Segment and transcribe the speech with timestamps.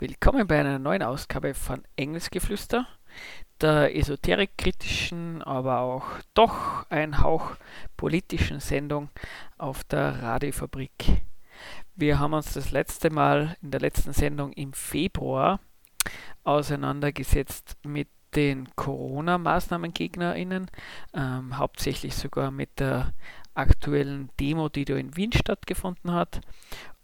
[0.00, 2.88] Willkommen bei einer neuen Ausgabe von Engelsgeflüster,
[3.60, 7.52] der esoterikkritischen, aber auch doch ein Hauch
[7.96, 9.08] politischen Sendung
[9.56, 11.22] auf der Radiofabrik.
[11.94, 15.60] Wir haben uns das letzte Mal in der letzten Sendung im Februar
[16.42, 20.70] auseinandergesetzt mit den Corona-MaßnahmengegnerInnen,
[21.14, 23.12] ähm, hauptsächlich sogar mit der
[23.58, 26.40] aktuellen Demo, die da in Wien stattgefunden hat.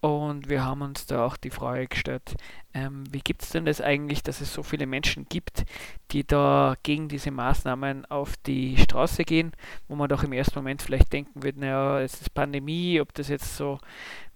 [0.00, 2.34] Und wir haben uns da auch die Frage gestellt,
[2.74, 5.64] ähm, wie gibt es denn das eigentlich, dass es so viele Menschen gibt,
[6.10, 9.52] die da gegen diese Maßnahmen auf die Straße gehen,
[9.88, 13.28] wo man doch im ersten Moment vielleicht denken würde, naja, es ist Pandemie, ob das
[13.28, 13.78] jetzt so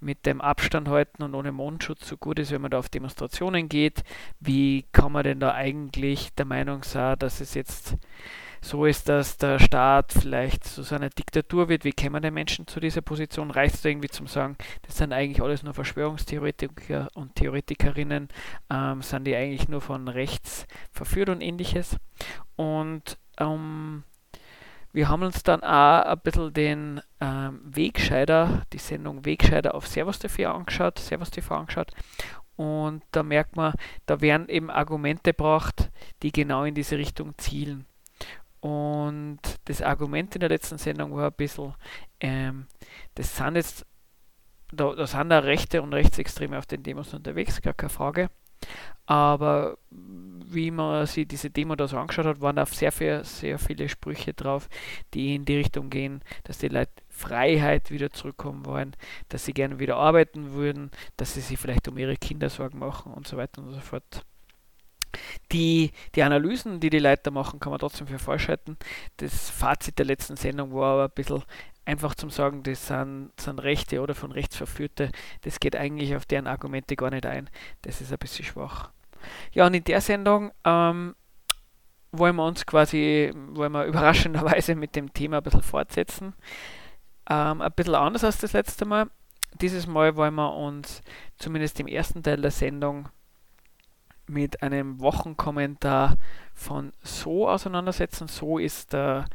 [0.01, 3.69] mit dem Abstand halten und ohne Mundschutz so gut ist, wenn man da auf Demonstrationen
[3.69, 4.05] geht.
[4.41, 7.95] Wie kann man denn da eigentlich der Meinung sein, dass es jetzt
[8.61, 11.85] so ist, dass der Staat vielleicht zu so einer Diktatur wird.
[11.85, 13.51] Wie kämen die Menschen zu dieser Position?
[13.51, 18.29] Reicht es irgendwie zum sagen, das sind eigentlich alles nur Verschwörungstheoretiker und Theoretikerinnen,
[18.71, 21.97] ähm, sind die eigentlich nur von rechts verführt und ähnliches.
[22.57, 24.05] Und ähm,
[24.93, 30.19] wir haben uns dann auch ein bisschen den ähm, Wegscheider, die Sendung Wegscheider auf Servus
[30.19, 31.93] TV angeschaut, Servus TV angeschaut.
[32.57, 33.75] Und da merkt man,
[34.07, 35.91] da werden eben Argumente gebracht,
[36.23, 37.87] die genau in diese Richtung zielen.
[38.61, 41.75] Und das Argument in der letzten Sendung war ein bisschen,
[42.21, 42.67] ähm,
[43.15, 43.87] das sind jetzt,
[44.73, 48.31] da, da sind da Rechte und Rechtsextreme auf den Demos unterwegs, gar keine Frage.
[49.07, 53.59] Aber wie man sich diese Demo da so angeschaut hat, waren da sehr, viel, sehr
[53.59, 54.69] viele Sprüche drauf,
[55.15, 58.95] die in die Richtung gehen, dass die Leute Freiheit wieder zurückkommen wollen,
[59.29, 63.13] dass sie gerne wieder arbeiten würden, dass sie sich vielleicht um ihre Kinder Sorgen machen
[63.13, 64.25] und so weiter und so fort.
[65.53, 68.77] Die, die Analysen, die die Leute machen, kann man trotzdem für falsch halten.
[69.17, 71.43] Das Fazit der letzten Sendung war aber ein bisschen
[71.85, 75.11] einfach zum Sagen, das sind, sind Rechte oder von rechts Verführte.
[75.43, 77.49] Das geht eigentlich auf deren Argumente gar nicht ein.
[77.83, 78.91] Das ist ein bisschen schwach.
[79.53, 81.15] Ja, und in der Sendung ähm,
[82.13, 86.35] wollen wir uns quasi, wollen wir überraschenderweise mit dem Thema ein bisschen fortsetzen.
[87.29, 89.11] Ähm, ein bisschen anders als das letzte Mal.
[89.61, 91.03] Dieses Mal wollen wir uns
[91.39, 93.09] zumindest im ersten Teil der Sendung
[94.29, 96.17] mit einem Wochenkommentar
[96.55, 98.29] von So auseinandersetzen.
[98.29, 99.27] So ist der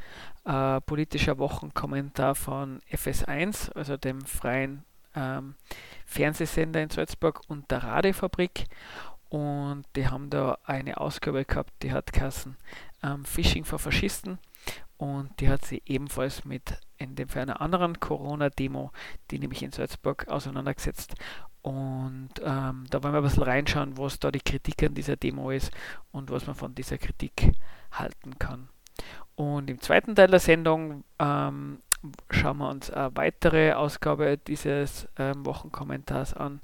[0.45, 4.83] äh, politische Wochenkommentar von FS1, also dem freien
[5.15, 5.55] ähm,
[6.05, 8.65] Fernsehsender in Salzburg und der Radiofabrik.
[9.29, 12.55] Und die haben da eine Ausgabe gehabt, die hat Kassen
[13.01, 14.39] ähm, Phishing für Faschisten.
[14.97, 18.91] Und die hat sie ebenfalls mit in dem Fall einer anderen Corona-Demo,
[19.31, 21.15] die nämlich in Salzburg auseinandergesetzt.
[21.63, 25.49] Und ähm, da wollen wir ein bisschen reinschauen, was da die Kritik an dieser Demo
[25.49, 25.71] ist
[26.11, 27.53] und was man von dieser Kritik
[27.91, 28.67] halten kann.
[29.35, 31.79] Und im zweiten Teil der Sendung ähm,
[32.29, 36.61] schauen wir uns eine weitere Ausgabe dieses ähm, Wochenkommentars an.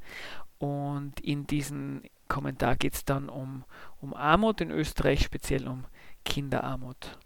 [0.57, 3.63] Und in diesem Kommentar geht es dann um,
[4.01, 5.85] um Armut in Österreich, speziell um
[6.25, 7.17] Kinderarmut.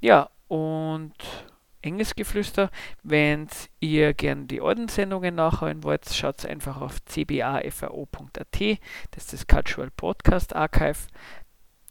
[0.00, 1.14] Ja, und
[1.84, 2.70] enges Geflüster.
[3.02, 3.48] Wenn
[3.80, 8.78] ihr gern die alten Sendungen nachhören wollt, schaut einfach auf cbafao.at.
[9.10, 11.06] Das ist das Cultural Podcast Archive.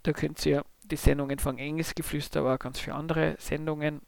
[0.04, 4.02] Da könnt ihr die Sendungen von Enges Geflüster, aber auch ganz viele andere Sendungen,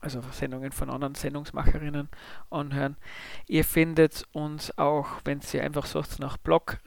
[0.00, 2.08] also Sendungen von anderen Sendungsmacherinnen
[2.50, 2.96] anhören.
[3.46, 6.78] Ihr findet uns auch, wenn ihr einfach sucht nach Blog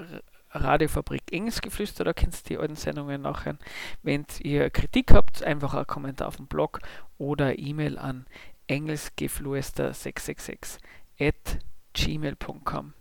[0.56, 3.60] Radiofabrik Engelsgeflüster, da könnt ihr die alten Sendungen nachhören.
[4.04, 6.80] Wenn ihr Kritik habt, einfach ein Kommentar auf dem Blog
[7.18, 8.26] oder E-Mail an
[8.70, 10.78] engelsgeflüster666
[11.20, 11.60] at
[11.94, 12.94] gmail.com.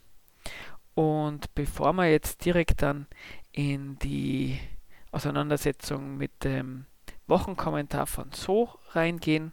[0.94, 3.06] Und bevor wir jetzt direkt dann
[3.52, 4.58] in die
[5.12, 6.86] Auseinandersetzung mit dem
[7.26, 9.52] Wochenkommentar von So reingehen,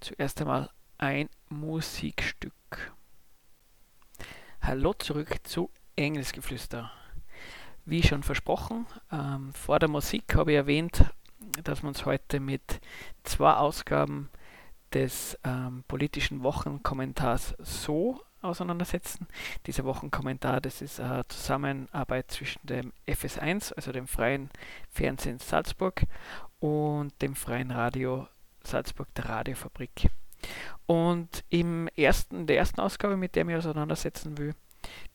[0.00, 2.92] zuerst einmal ein Musikstück.
[4.60, 6.92] Hallo zurück zu Engelsgeflüster.
[7.90, 11.06] Wie schon versprochen, ähm, vor der Musik habe ich erwähnt,
[11.64, 12.80] dass wir uns heute mit
[13.24, 14.30] zwei Ausgaben
[14.94, 19.26] des ähm, politischen Wochenkommentars so auseinandersetzen.
[19.66, 24.50] Dieser Wochenkommentar, das ist eine Zusammenarbeit zwischen dem FS1, also dem Freien
[24.88, 26.04] Fernsehen Salzburg,
[26.60, 28.28] und dem Freien Radio
[28.62, 30.10] Salzburg, der Radiofabrik.
[30.86, 34.54] Und im ersten, der ersten Ausgabe, mit der ich mich auseinandersetzen will,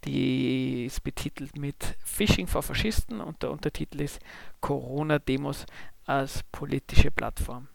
[0.06, 4.20] die ist betitelt mit Phishing vor Faschisten und der Untertitel ist
[4.62, 5.66] Corona-Demos
[6.06, 7.68] als politische Plattform.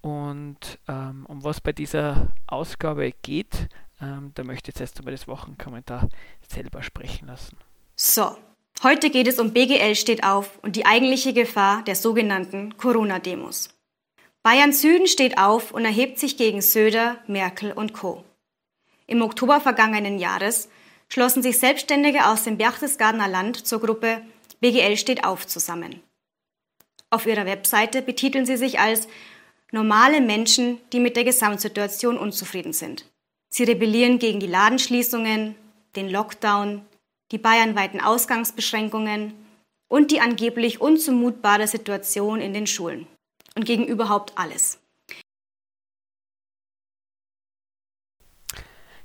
[0.00, 3.68] Und ähm, um was bei dieser Ausgabe geht,
[4.00, 6.08] ähm, da möchte ich jetzt erst einmal das Wochenkommentar
[6.46, 7.56] selber sprechen lassen.
[7.96, 8.36] So,
[8.82, 13.70] heute geht es um BGL steht auf und die eigentliche Gefahr der sogenannten Corona-Demos.
[14.42, 18.22] Bayern Süden steht auf und erhebt sich gegen Söder, Merkel und Co.
[19.08, 20.68] Im Oktober vergangenen Jahres
[21.12, 24.22] schlossen sich Selbstständige aus dem Berchtesgadener Land zur Gruppe
[24.60, 26.00] BGL steht auf zusammen.
[27.10, 29.06] Auf ihrer Webseite betiteln sie sich als
[29.70, 33.04] normale Menschen, die mit der Gesamtsituation unzufrieden sind.
[33.48, 35.54] Sie rebellieren gegen die Ladenschließungen,
[35.94, 36.84] den Lockdown,
[37.32, 39.34] die bayernweiten Ausgangsbeschränkungen
[39.88, 43.06] und die angeblich unzumutbare Situation in den Schulen
[43.54, 44.78] und gegen überhaupt alles.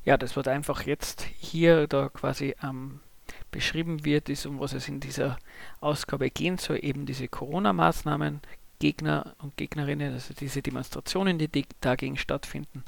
[0.03, 3.01] Ja, das wird einfach jetzt hier da quasi ähm,
[3.51, 5.37] beschrieben wird, ist, um was es in dieser
[5.79, 8.41] Ausgabe gehen soll, eben diese Corona-Maßnahmen,
[8.79, 12.83] Gegner und Gegnerinnen, also diese Demonstrationen, die dagegen stattfinden.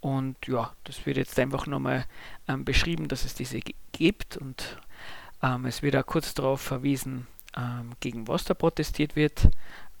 [0.00, 2.06] Und ja, das wird jetzt einfach nochmal
[2.48, 3.60] ähm, beschrieben, dass es diese
[3.92, 4.78] gibt und
[5.42, 7.26] ähm, es wird auch kurz darauf verwiesen,
[7.56, 9.48] ähm, gegen was da protestiert wird.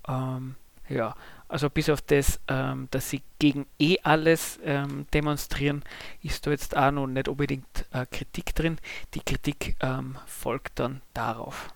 [0.08, 0.54] Ähm,
[0.88, 1.14] ja,
[1.48, 5.84] also bis auf das, ähm, dass sie gegen eh alles ähm, demonstrieren,
[6.22, 8.78] ist da jetzt auch noch nicht unbedingt äh, Kritik drin.
[9.14, 11.68] Die Kritik ähm, folgt dann darauf.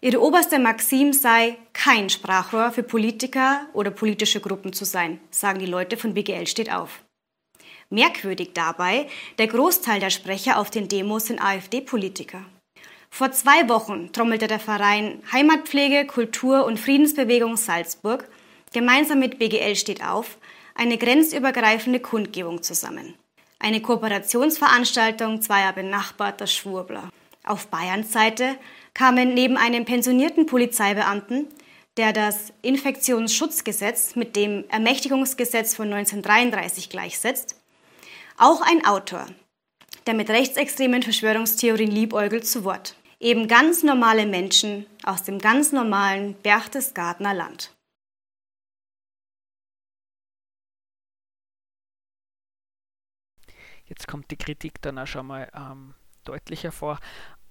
[0.00, 5.66] Ihre oberste Maxim sei, kein Sprachrohr für Politiker oder politische Gruppen zu sein, sagen die
[5.66, 7.02] Leute von BGL steht auf.
[7.88, 9.08] Merkwürdig dabei,
[9.38, 12.42] der Großteil der Sprecher auf den Demos sind AfD-Politiker.
[13.10, 18.28] Vor zwei Wochen trommelte der Verein Heimatpflege, Kultur und Friedensbewegung Salzburg
[18.72, 20.38] gemeinsam mit BGL steht auf
[20.74, 23.14] eine grenzübergreifende Kundgebung zusammen.
[23.58, 27.10] Eine Kooperationsveranstaltung zweier benachbarter Schwurbler.
[27.44, 28.56] Auf Bayerns Seite
[28.92, 31.46] kamen neben einem pensionierten Polizeibeamten,
[31.96, 37.56] der das Infektionsschutzgesetz mit dem Ermächtigungsgesetz von 1933 gleichsetzt,
[38.36, 39.26] auch ein Autor,
[40.06, 42.96] der mit rechtsextremen Verschwörungstheorien liebäugelt, zu Wort.
[43.18, 47.75] Eben ganz normale Menschen aus dem ganz normalen Berchtesgadener Land.
[53.86, 55.94] Jetzt kommt die Kritik dann auch schon mal ähm,
[56.24, 56.98] deutlicher vor.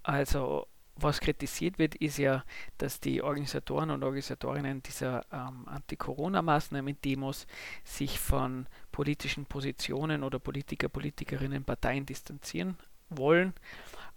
[0.03, 0.67] Also
[0.97, 2.43] was kritisiert wird, ist ja,
[2.77, 7.47] dass die Organisatoren und Organisatorinnen dieser ähm, Anti-Corona-Maßnahmen-Demos
[7.83, 12.77] sich von politischen Positionen oder Politiker, Politikerinnen, Parteien distanzieren
[13.09, 13.53] wollen,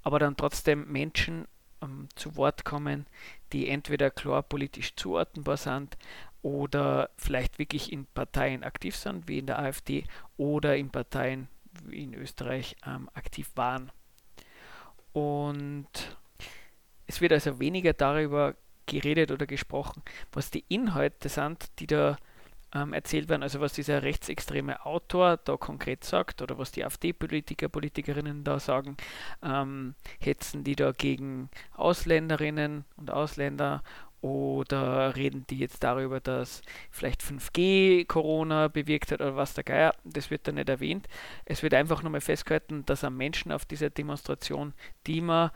[0.03, 1.47] aber dann trotzdem Menschen
[1.83, 3.07] ähm, zu Wort kommen,
[3.53, 5.99] die entweder klar politisch zuordnenbar sind
[6.43, 10.05] oder vielleicht wirklich in Parteien aktiv sind, wie in der AfD,
[10.37, 11.49] oder in Parteien
[11.91, 13.91] in Österreich ähm, aktiv waren.
[15.13, 15.89] Und
[17.07, 18.55] es wird also weniger darüber
[18.87, 20.03] geredet oder gesprochen,
[20.33, 22.17] was die Inhalte sind, die da
[22.75, 27.69] ähm, erzählt werden, also was dieser rechtsextreme Autor da konkret sagt oder was die AfD-Politiker,
[27.69, 28.97] Politikerinnen da sagen,
[29.43, 33.83] ähm, hetzen die da gegen Ausländerinnen und Ausländer
[34.21, 39.95] oder reden die jetzt darüber, dass vielleicht 5G Corona bewirkt hat oder was der Geier?
[40.05, 41.07] Das wird da nicht erwähnt.
[41.45, 44.75] Es wird einfach nur mal festgehalten, dass am Menschen auf dieser Demonstration,
[45.07, 45.51] die man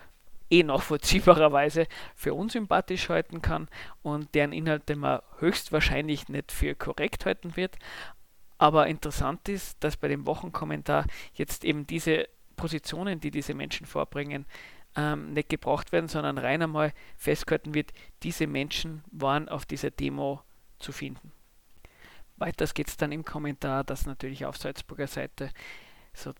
[0.51, 3.69] eh nachvollziehbarerweise für unsympathisch halten kann
[4.03, 7.77] und deren Inhalte man höchstwahrscheinlich nicht für korrekt halten wird.
[8.59, 14.47] Aber interessant ist, dass bei dem Wochenkommentar jetzt eben diese Positionen, die diese Menschen vorbringen,
[14.97, 20.43] ähm, nicht gebraucht werden, sondern rein einmal festgehalten wird, diese Menschen waren auf dieser Demo
[20.79, 21.33] zu finden.
[22.37, 25.51] Weiters geht es dann im Kommentar, dass natürlich auf Salzburger Seite
[26.15, 26.33] so,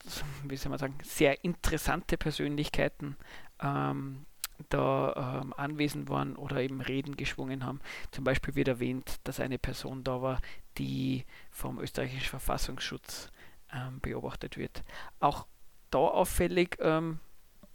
[0.45, 3.17] wie soll man sagen, sehr interessante Persönlichkeiten
[3.61, 4.27] ähm,
[4.69, 7.81] da ähm, anwesend waren oder eben Reden geschwungen haben.
[8.11, 10.41] Zum Beispiel wird erwähnt, dass eine Person da war,
[10.79, 13.31] die vom österreichischen Verfassungsschutz
[13.73, 14.83] ähm, beobachtet wird.
[15.21, 15.47] Auch
[15.91, 17.19] da auffällig, ähm,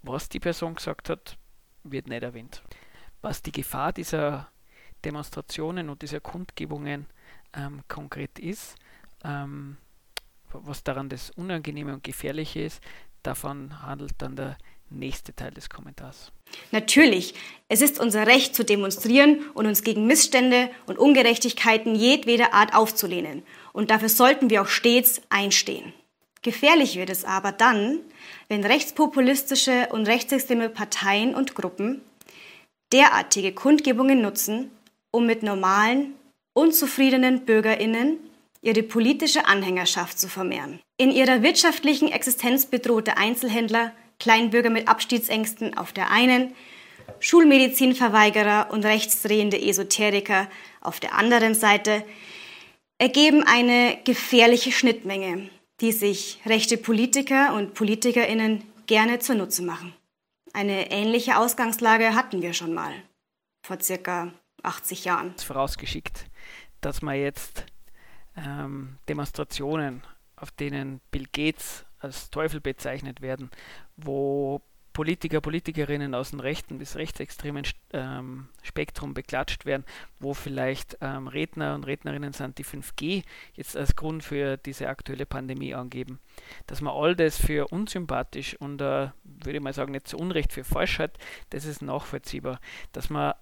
[0.02, 1.38] was die Person gesagt hat,
[1.84, 2.64] wird nicht erwähnt.
[3.22, 4.50] Was die Gefahr dieser
[5.04, 7.08] Demonstrationen und dieser Kundgebungen
[7.54, 8.76] ähm, konkret ist,
[9.24, 9.78] ähm,
[10.52, 12.82] was daran das Unangenehme und Gefährliche ist,
[13.24, 14.58] davon handelt dann der
[14.90, 16.32] nächste Teil des Kommentars.
[16.72, 17.34] Natürlich,
[17.68, 23.44] es ist unser Recht zu demonstrieren und uns gegen Missstände und Ungerechtigkeiten jedweder Art aufzulehnen.
[23.74, 25.94] Und dafür sollten wir auch stets einstehen.
[26.42, 28.00] Gefährlich wird es aber dann,
[28.48, 32.02] wenn rechtspopulistische und rechtsextreme Parteien und Gruppen
[32.94, 34.72] derartige Kundgebungen nutzen,
[35.12, 36.14] um mit normalen,
[36.54, 38.18] unzufriedenen Bürgerinnen
[38.62, 40.80] ihre politische Anhängerschaft zu vermehren.
[40.98, 46.56] In ihrer wirtschaftlichen Existenz bedrohte Einzelhändler, Kleinbürger mit Abstiegsängsten auf der einen,
[47.20, 50.50] Schulmedizinverweigerer und rechtsdrehende Esoteriker
[50.82, 52.04] auf der anderen Seite
[52.98, 55.50] ergeben eine gefährliche Schnittmenge,
[55.82, 59.94] die sich rechte Politiker und Politikerinnen gerne zunutze machen.
[60.54, 62.94] Eine ähnliche Ausgangslage hatten wir schon mal,
[63.64, 65.38] vor circa 80 Jahren.
[65.38, 66.26] Vorausgeschickt,
[66.82, 67.66] dass man jetzt
[68.36, 70.02] ähm, Demonstrationen,
[70.36, 73.52] auf denen Bill Gates als Teufel bezeichnet werden,
[73.98, 74.62] wo
[74.98, 77.64] Politiker, Politikerinnen aus dem rechten bis rechtsextremen
[77.94, 79.86] ähm, Spektrum beklatscht werden,
[80.20, 83.24] wo vielleicht ähm, Redner und Rednerinnen sind, die 5G
[83.54, 86.20] jetzt als Grund für diese aktuelle Pandemie angeben.
[86.66, 90.52] Dass man all das für unsympathisch und, äh, würde ich mal sagen, nicht zu Unrecht
[90.52, 91.20] für falsch hat,
[91.52, 92.60] das ist nachvollziehbar.
[92.92, 93.36] Dass man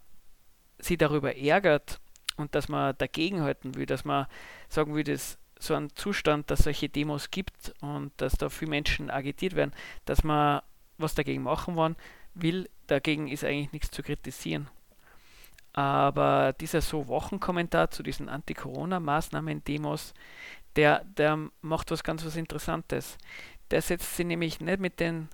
[0.78, 2.02] sich darüber ärgert
[2.36, 4.26] und dass man dagegenhalten will, dass man
[4.68, 9.10] sagen will, dass so ein Zustand, dass solche Demos gibt und dass da viele Menschen
[9.10, 9.72] agitiert werden,
[10.04, 10.62] dass man
[10.98, 11.96] was dagegen machen wollen
[12.34, 12.70] will.
[12.88, 14.68] Dagegen ist eigentlich nichts zu kritisieren.
[15.74, 20.14] Aber dieser so Wochenkommentar zu diesen Anti-Corona-Maßnahmen-Demos,
[20.76, 23.18] der, der macht was ganz was Interessantes.
[23.72, 25.30] Der setzt sich nämlich nicht mit den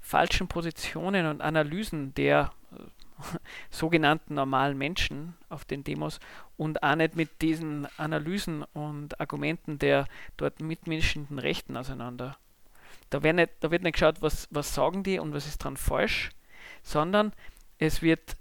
[0.00, 3.38] falschen Positionen und Analysen der äh,
[3.70, 6.20] sogenannten normalen Menschen auf den Demos
[6.56, 12.36] und auch nicht mit diesen Analysen und Argumenten der dort mitmenschenden Rechten auseinander.
[13.10, 16.30] Da, nicht, da wird nicht geschaut, was, was sagen die und was ist dran falsch,
[16.82, 17.32] sondern
[17.78, 18.36] es wird,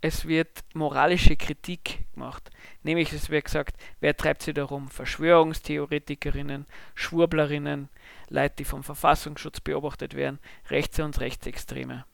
[0.00, 2.50] es wird moralische Kritik gemacht.
[2.82, 4.88] Nämlich es wird gesagt, wer treibt sich darum?
[4.88, 7.88] Verschwörungstheoretikerinnen, Schwurblerinnen,
[8.28, 12.04] Leute, die vom Verfassungsschutz beobachtet werden, Rechte und Rechtsextreme.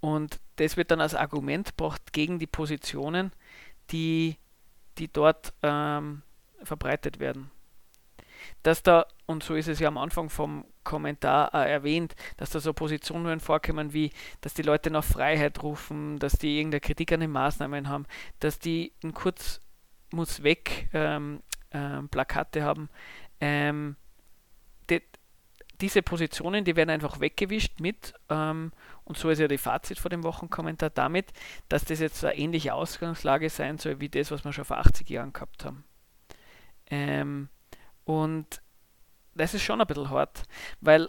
[0.00, 3.32] Und das wird dann als Argument gebracht gegen die Positionen,
[3.90, 4.36] die,
[4.98, 6.22] die dort ähm,
[6.62, 7.50] verbreitet werden
[8.62, 12.60] dass da, und so ist es ja am Anfang vom Kommentar äh, erwähnt, dass da
[12.60, 14.10] so Positionen vorkommen wie,
[14.40, 18.06] dass die Leute nach Freiheit rufen, dass die irgendeine Kritik an den Maßnahmen haben,
[18.40, 19.60] dass die ein Kurz
[20.12, 22.88] muss weg ähm, ähm, Plakate haben.
[23.40, 23.96] Ähm,
[24.90, 25.02] die,
[25.80, 28.72] diese Positionen, die werden einfach weggewischt mit, ähm,
[29.04, 31.32] und so ist ja die Fazit vor dem Wochenkommentar damit,
[31.68, 35.10] dass das jetzt eine ähnliche Ausgangslage sein soll wie das, was wir schon vor 80
[35.10, 35.84] Jahren gehabt haben.
[36.86, 37.48] Ähm,
[38.04, 38.60] und
[39.34, 40.44] das ist schon ein bisschen hart,
[40.80, 41.08] weil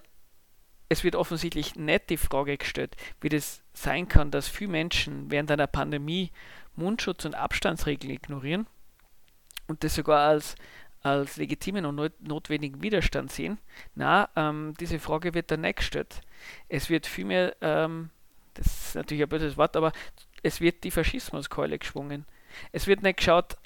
[0.90, 5.52] es wird offensichtlich nicht die Frage gestellt, wie das sein kann, dass viele Menschen während
[5.52, 6.32] einer Pandemie
[6.75, 8.68] Mundschutz und Abstandsregeln ignorieren
[9.68, 10.56] und das sogar als,
[11.02, 13.58] als legitimen und notwendigen Widerstand sehen.
[13.96, 16.22] Na, ähm, diese Frage wird dann nicht gestellt.
[16.70, 18.10] Es wird vielmehr, ähm,
[18.54, 19.92] das ist natürlich ein böses Wort, aber
[20.44, 22.25] es wird die Faschismuskeule geschwungen.
[22.72, 23.58] Es wird nicht geschaut,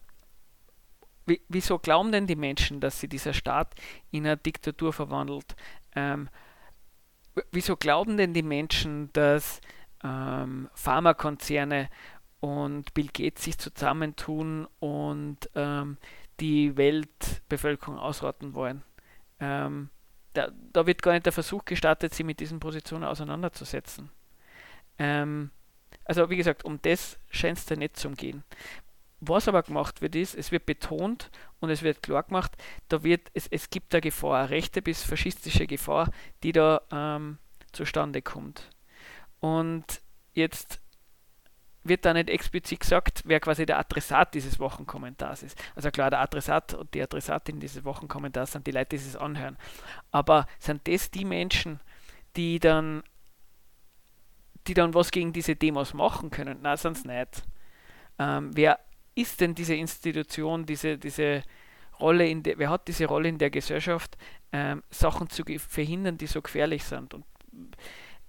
[1.47, 3.75] wieso glauben denn die Menschen, dass sie dieser Staat
[4.11, 5.55] in eine Diktatur verwandelt?
[5.95, 6.29] Ähm,
[7.51, 9.61] wieso glauben denn die Menschen, dass
[10.03, 11.89] ähm, Pharmakonzerne
[12.39, 15.97] und Bill Gates sich zusammentun und ähm,
[16.39, 18.83] die Weltbevölkerung ausrotten wollen?
[19.39, 19.89] Ähm,
[20.33, 24.09] da, da, wird gar nicht der Versuch gestartet, sie mit diesen Positionen auseinanderzusetzen.
[24.97, 25.51] Ähm,
[26.05, 28.43] also wie gesagt, um das scheint es da nicht zu gehen.
[29.21, 32.55] Was aber gemacht wird, ist, es wird betont und es wird klar gemacht,
[32.87, 36.09] da wird, es, es gibt da Gefahr, eine rechte bis faschistische Gefahr,
[36.43, 37.37] die da ähm,
[37.73, 38.69] zustande kommt.
[39.41, 40.01] Und
[40.33, 40.81] jetzt
[41.83, 45.61] wird da nicht explizit gesagt, wer quasi der Adressat dieses Wochenkommentars ist.
[45.75, 49.57] Also klar, der Adressat und die Adressatin dieses Wochenkommentars sind die Leute, die es anhören.
[50.11, 51.79] Aber sind das die Menschen,
[52.35, 53.03] die dann,
[54.67, 56.61] die dann was gegen diese Demos machen können?
[56.61, 57.43] Nein, es nicht.
[58.17, 58.79] Ähm, wer
[59.19, 61.43] ist denn diese Institution, diese, diese
[61.99, 64.17] Rolle, in der, wer hat diese Rolle in der Gesellschaft,
[64.51, 67.13] ähm, Sachen zu verhindern, die so gefährlich sind?
[67.13, 67.25] Und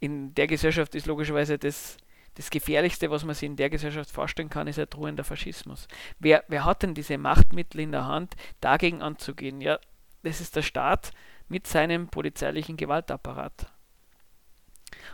[0.00, 1.96] in der Gesellschaft ist logischerweise das,
[2.34, 5.86] das Gefährlichste, was man sich in der Gesellschaft vorstellen kann, ist ein drohender Faschismus.
[6.18, 9.60] Wer, wer hat denn diese Machtmittel in der Hand, dagegen anzugehen?
[9.60, 9.78] Ja,
[10.22, 11.12] das ist der Staat
[11.48, 13.72] mit seinem polizeilichen Gewaltapparat.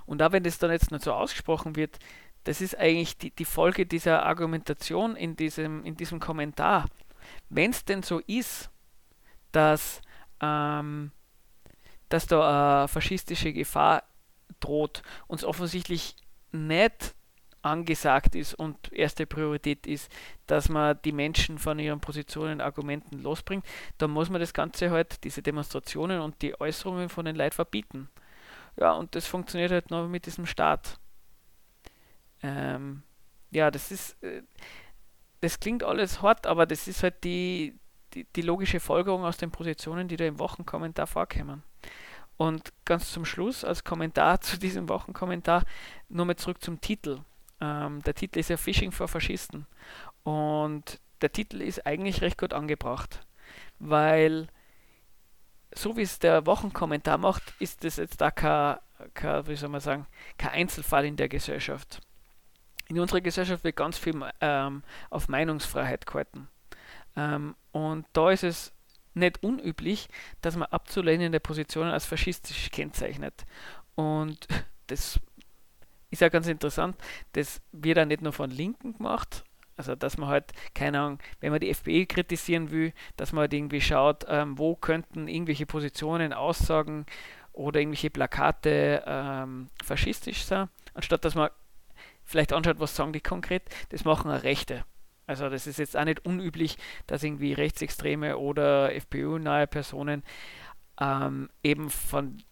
[0.05, 1.99] Und auch wenn das dann jetzt nicht so ausgesprochen wird,
[2.47, 6.87] das ist eigentlich die, die Folge dieser Argumentation in diesem, in diesem Kommentar.
[7.49, 8.71] Wenn es denn so ist,
[9.51, 10.01] dass,
[10.41, 11.11] ähm,
[12.09, 14.05] dass da eine faschistische Gefahr
[14.61, 16.15] droht, uns offensichtlich
[16.53, 17.17] nicht
[17.63, 20.09] angesagt ist und erste Priorität ist,
[20.47, 23.67] dass man die Menschen von ihren Positionen und Argumenten losbringt,
[23.99, 28.09] dann muss man das Ganze halt, diese Demonstrationen und die Äußerungen von den Leuten verbieten.
[28.79, 31.01] Ja, und das funktioniert halt nur mit diesem Staat.
[32.43, 33.03] Ähm,
[33.51, 34.43] ja, das ist, äh,
[35.41, 37.79] das klingt alles hart, aber das ist halt die,
[38.15, 41.63] die, die, logische Folgerung aus den Positionen, die da im Wochenkommentar vorkommen.
[42.37, 45.65] Und ganz zum Schluss, als Kommentar zu diesem Wochenkommentar,
[46.09, 47.21] nur mal zurück zum Titel.
[47.61, 49.67] Ähm, der Titel ist ja Phishing for Faschisten.
[50.23, 53.27] Und der Titel ist eigentlich recht gut angebracht,
[53.79, 54.49] weil
[55.75, 58.79] so wie es der Wochenkommentar macht, ist das jetzt da kein,
[59.15, 60.07] kein, wie soll man sagen,
[60.39, 62.01] kein Einzelfall in der Gesellschaft
[62.89, 66.49] in unserer Gesellschaft wird ganz viel ähm, auf Meinungsfreiheit gehalten.
[67.17, 68.73] Ähm, und da ist es
[69.15, 70.09] nicht unüblich,
[70.43, 73.47] dass man abzulehnende Positionen als faschistisch kennzeichnet.
[73.95, 74.47] Und
[74.87, 75.19] das
[76.11, 76.97] ist ja ganz interessant,
[77.33, 79.45] das wird auch nicht nur von Linken gemacht,
[79.77, 83.55] also dass man halt, keine Ahnung, wenn man die FPÖ kritisieren will, dass man halt
[83.55, 87.05] irgendwie schaut, ähm, wo könnten irgendwelche Positionen, Aussagen
[87.53, 91.51] oder irgendwelche Plakate ähm, faschistisch sein, anstatt dass man
[92.27, 94.85] vielleicht anschaut, was sagen die konkret, das machen auch Rechte.
[95.27, 100.23] Also das ist jetzt auch nicht unüblich, dass irgendwie Rechtsextreme oder FPÖ-nahe Personen
[101.01, 102.43] ähm, eben von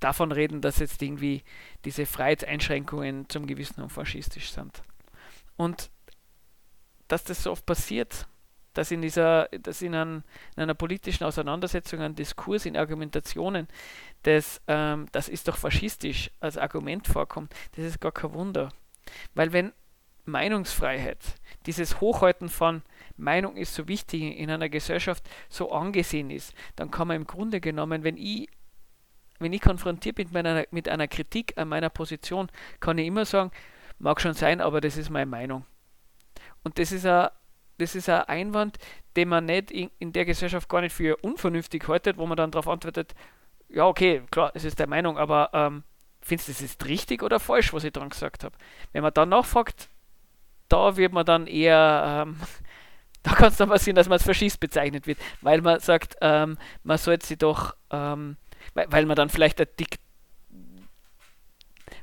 [0.00, 1.42] davon reden, dass jetzt irgendwie
[1.84, 4.82] diese Freiheitseinschränkungen zum gewissen und faschistisch sind.
[5.56, 5.90] Und
[7.08, 8.26] dass das so oft passiert,
[8.74, 10.24] dass in dieser, dass in, ein,
[10.56, 13.68] in einer politischen Auseinandersetzung, ein Diskurs, in Argumentationen,
[14.22, 18.70] das, ähm, das ist doch faschistisch als Argument vorkommt, das ist gar kein Wunder.
[19.34, 19.72] Weil wenn
[20.26, 21.18] Meinungsfreiheit,
[21.66, 22.82] dieses Hochhalten von
[23.16, 27.60] Meinung ist so wichtig in einer Gesellschaft so angesehen ist, dann kann man im Grunde
[27.60, 28.48] genommen, wenn ich
[29.40, 32.48] wenn ich konfrontiert bin mit einer, mit einer Kritik an meiner Position,
[32.80, 33.50] kann ich immer sagen,
[33.98, 35.66] mag schon sein, aber das ist meine Meinung.
[36.62, 37.28] Und das ist ein,
[37.78, 38.78] das ist ein Einwand,
[39.16, 42.50] den man nicht in, in der Gesellschaft gar nicht für unvernünftig haltet, wo man dann
[42.50, 43.14] darauf antwortet,
[43.68, 45.82] ja, okay, klar, es ist der Meinung, aber ähm,
[46.20, 48.56] findest du, das ist richtig oder falsch, was ich dran gesagt habe?
[48.92, 49.88] Wenn man dann nachfragt,
[50.68, 52.36] da wird man dann eher, ähm,
[53.22, 56.58] da kann es dann passieren, dass man als Faschist bezeichnet wird, weil man sagt, ähm,
[56.82, 58.36] man sollte sie doch, ähm,
[58.74, 59.98] weil, weil man dann vielleicht ein Dick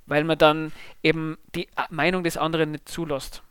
[0.05, 3.43] weil man dann eben die Meinung des anderen nicht zulässt.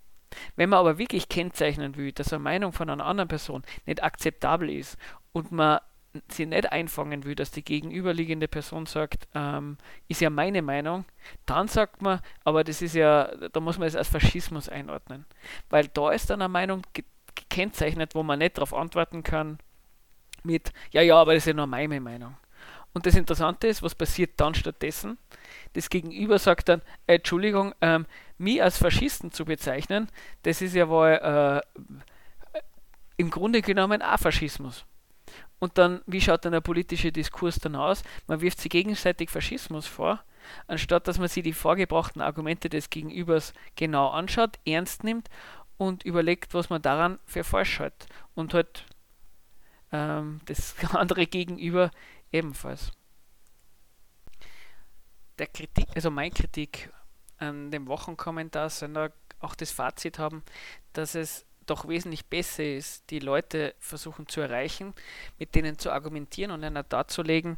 [0.57, 4.71] Wenn man aber wirklich kennzeichnen will, dass eine Meinung von einer anderen Person nicht akzeptabel
[4.71, 4.97] ist
[5.33, 5.81] und man
[6.29, 9.77] sie nicht einfangen will, dass die gegenüberliegende Person sagt, ähm,
[10.09, 11.05] ist ja meine Meinung,
[11.47, 15.25] dann sagt man, aber das ist ja, da muss man es als Faschismus einordnen.
[15.69, 16.83] Weil da ist dann eine Meinung
[17.35, 19.59] gekennzeichnet, wo man nicht darauf antworten kann
[20.43, 22.37] mit, ja, ja, aber das ist ja nur meine Meinung.
[22.93, 25.17] Und das Interessante ist, was passiert dann stattdessen?
[25.75, 28.07] Das Gegenüber sagt dann, äh, Entschuldigung, ähm,
[28.41, 30.09] mich als Faschisten zu bezeichnen,
[30.43, 32.61] das ist ja wohl äh,
[33.17, 34.87] im Grunde genommen auch Faschismus.
[35.59, 38.03] Und dann, wie schaut dann der politische Diskurs dann aus?
[38.27, 40.25] Man wirft sich gegenseitig Faschismus vor,
[40.67, 45.29] anstatt dass man sich die vorgebrachten Argumente des Gegenübers genau anschaut, ernst nimmt
[45.77, 48.07] und überlegt, was man daran für falsch hält.
[48.35, 48.87] Und halt
[49.93, 51.91] ähm, das andere Gegenüber
[52.33, 52.91] ebenfalls.
[55.39, 56.91] Der Kritik, also meine Kritik
[57.41, 60.43] an dem Wochenkommentar soll auch das Fazit haben,
[60.93, 64.93] dass es doch wesentlich besser ist, die Leute versuchen zu erreichen,
[65.39, 67.57] mit denen zu argumentieren und ihnen darzulegen,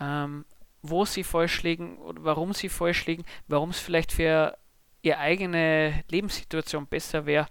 [0.00, 0.44] ähm,
[0.82, 4.56] wo sie falsch liegen oder warum sie falsch liegen, warum es vielleicht für
[5.02, 7.46] ihre eigene Lebenssituation besser wäre,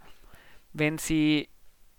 [0.72, 1.50] wenn sie,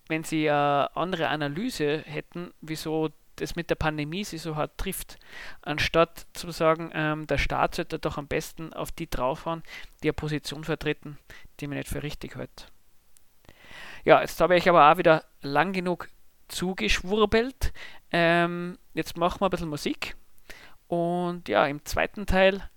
[0.09, 5.19] wenn sie eine andere Analyse hätten, wieso das mit der Pandemie sie so hart trifft,
[5.63, 9.63] anstatt zu sagen, ähm, der Staat sollte doch am besten auf die draufhauen,
[10.03, 11.19] die eine Position vertreten,
[11.61, 12.69] die man nicht für richtig hält.
[14.05, 16.09] Ja, jetzt habe ich aber auch wieder lang genug
[16.49, 17.73] zugeschwurbelt.
[18.11, 20.17] Ähm, jetzt machen wir ein bisschen Musik.
[20.89, 22.69] Und ja, im zweiten Teil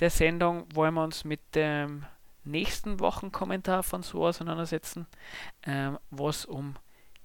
[0.00, 2.04] der Sendung wollen wir uns mit dem
[2.44, 5.06] nächsten Wochenkommentar von so auseinandersetzen,
[5.64, 6.76] ähm, was um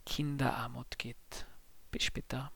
[0.06, 1.46] Kinderarmut geht.
[1.92, 2.52] Bis später.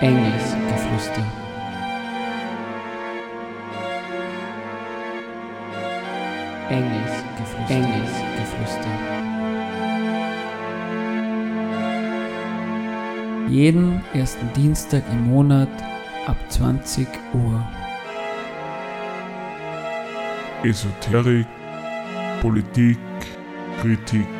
[0.00, 1.24] Engelsgeflüster.
[6.70, 7.68] Engelsgeflüster.
[7.68, 9.18] Engelsgeflüster.
[13.48, 15.68] Jeden ersten Dienstag im Monat
[16.28, 17.68] ab 20 Uhr.
[20.62, 21.46] Esoterik,
[22.40, 22.98] Politik,
[23.82, 24.37] Kritik.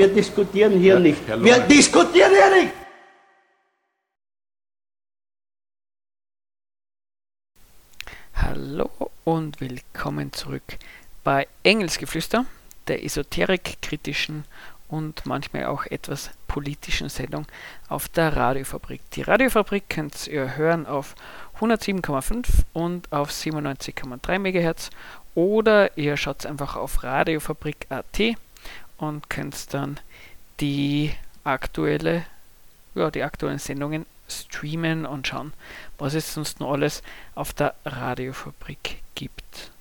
[0.00, 1.28] Wir diskutieren hier ja, nicht.
[1.28, 2.72] Wir diskutieren hier nicht!
[8.34, 8.88] Hallo
[9.24, 10.62] und willkommen zurück
[11.22, 12.46] bei Engelsgeflüster,
[12.88, 14.44] der esoterik-kritischen
[14.88, 17.44] und manchmal auch etwas politischen Sendung
[17.90, 19.02] auf der Radiofabrik.
[19.10, 21.14] Die Radiofabrik könnt ihr hören auf
[21.60, 24.88] 107,5 und auf 97,3 MHz
[25.34, 28.38] oder ihr schaut einfach auf radiofabrik.at
[29.00, 29.98] und könnt dann
[30.60, 32.24] die aktuelle,
[32.94, 35.52] ja, die aktuellen Sendungen streamen und schauen,
[35.98, 37.02] was es sonst noch alles
[37.34, 39.72] auf der Radiofabrik gibt.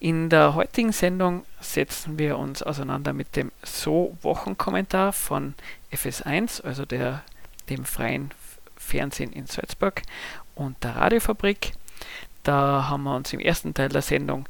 [0.00, 5.54] In der heutigen Sendung setzen wir uns auseinander mit dem So-Wochenkommentar von
[5.92, 7.22] FS1, also der,
[7.68, 8.30] dem freien
[8.76, 10.02] Fernsehen in Salzburg
[10.54, 11.72] und der Radiofabrik.
[12.42, 14.46] Da haben wir uns im ersten Teil der Sendung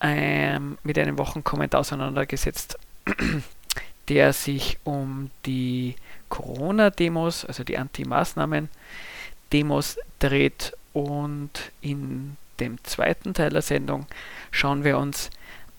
[0.00, 2.78] ähm, mit einem Wochenkommentar auseinandergesetzt,
[4.08, 5.96] der sich um die
[6.28, 14.06] Corona-Demos, also die Anti-Maßnahmen-Demos dreht und in dem zweiten Teil der Sendung
[14.50, 15.30] schauen wir uns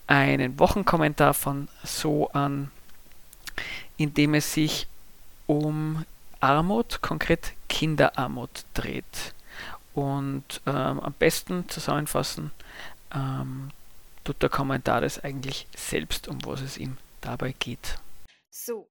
[0.06, 2.70] einen Wochenkommentar von So an,
[3.96, 4.86] in dem es sich
[5.46, 6.04] um
[6.40, 9.34] Armut, konkret Kinderarmut dreht.
[9.94, 12.52] Und ähm, am besten zusammenfassen
[13.12, 13.70] ähm,
[14.22, 17.98] tut der Kommentar das eigentlich selbst, um was es ihm dabei geht.
[18.50, 18.88] So,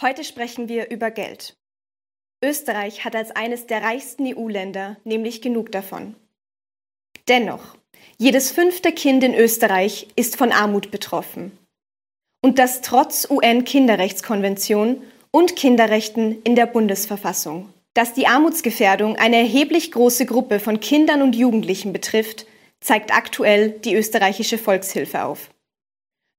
[0.00, 1.56] heute sprechen wir über Geld.
[2.42, 6.16] Österreich hat als eines der reichsten EU-Länder nämlich genug davon.
[7.28, 7.76] Dennoch,
[8.18, 11.56] jedes fünfte Kind in Österreich ist von Armut betroffen.
[12.42, 17.72] Und das trotz UN-Kinderrechtskonvention und Kinderrechten in der Bundesverfassung.
[17.94, 22.46] Dass die Armutsgefährdung eine erheblich große Gruppe von Kindern und Jugendlichen betrifft,
[22.80, 25.50] zeigt aktuell die österreichische Volkshilfe auf.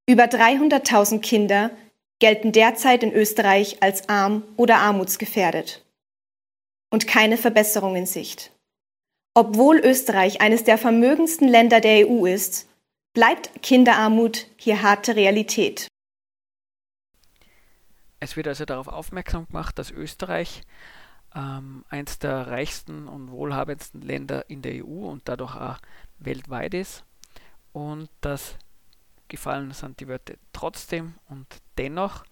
[0.06, 1.72] Über 300.000 Kinder
[2.20, 5.86] gelten derzeit in Österreich als arm oder armutsgefährdet.
[6.90, 8.52] Und keine Verbesserung in Sicht.
[9.34, 12.68] Obwohl Österreich eines der vermögendsten Länder der EU ist,
[13.14, 15.88] bleibt Kinderarmut hier harte Realität.
[18.20, 20.62] Es wird also darauf aufmerksam gemacht, dass Österreich
[21.36, 25.78] ähm, eines der reichsten und wohlhabendsten Länder in der EU und dadurch auch
[26.20, 27.04] weltweit ist
[27.72, 28.58] und dass
[29.28, 32.26] gefallen sind die Wörter trotzdem und dennoch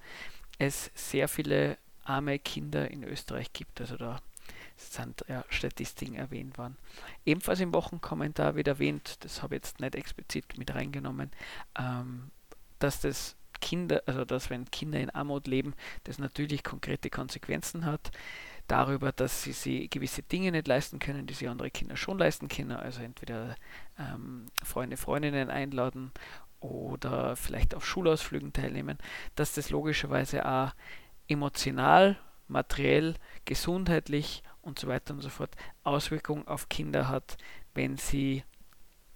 [0.57, 3.81] es sehr viele arme Kinder in Österreich gibt.
[3.81, 4.19] Also da
[4.77, 6.77] sind ja, Statistiken erwähnt worden.
[7.25, 11.31] Ebenfalls im Wochenkommentar wird erwähnt, das habe ich jetzt nicht explizit mit reingenommen,
[11.77, 12.31] ähm,
[12.79, 15.75] dass das Kinder, also dass wenn Kinder in Armut leben,
[16.05, 18.11] das natürlich konkrete Konsequenzen hat.
[18.67, 22.47] Darüber, dass sie, sie gewisse Dinge nicht leisten können, die sie andere Kinder schon leisten
[22.47, 22.71] können.
[22.71, 23.55] Also entweder
[23.99, 26.11] ähm, Freunde, Freundinnen einladen
[26.61, 28.97] oder vielleicht auf Schulausflügen teilnehmen,
[29.35, 30.71] dass das logischerweise auch
[31.27, 37.37] emotional, materiell, gesundheitlich und so weiter und so fort Auswirkungen auf Kinder hat,
[37.73, 38.43] wenn sie,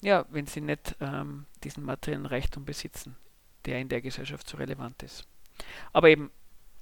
[0.01, 3.15] ja, wenn sie nicht ähm, diesen materiellen Reichtum besitzen,
[3.65, 5.27] der in der Gesellschaft so relevant ist.
[5.93, 6.31] Aber eben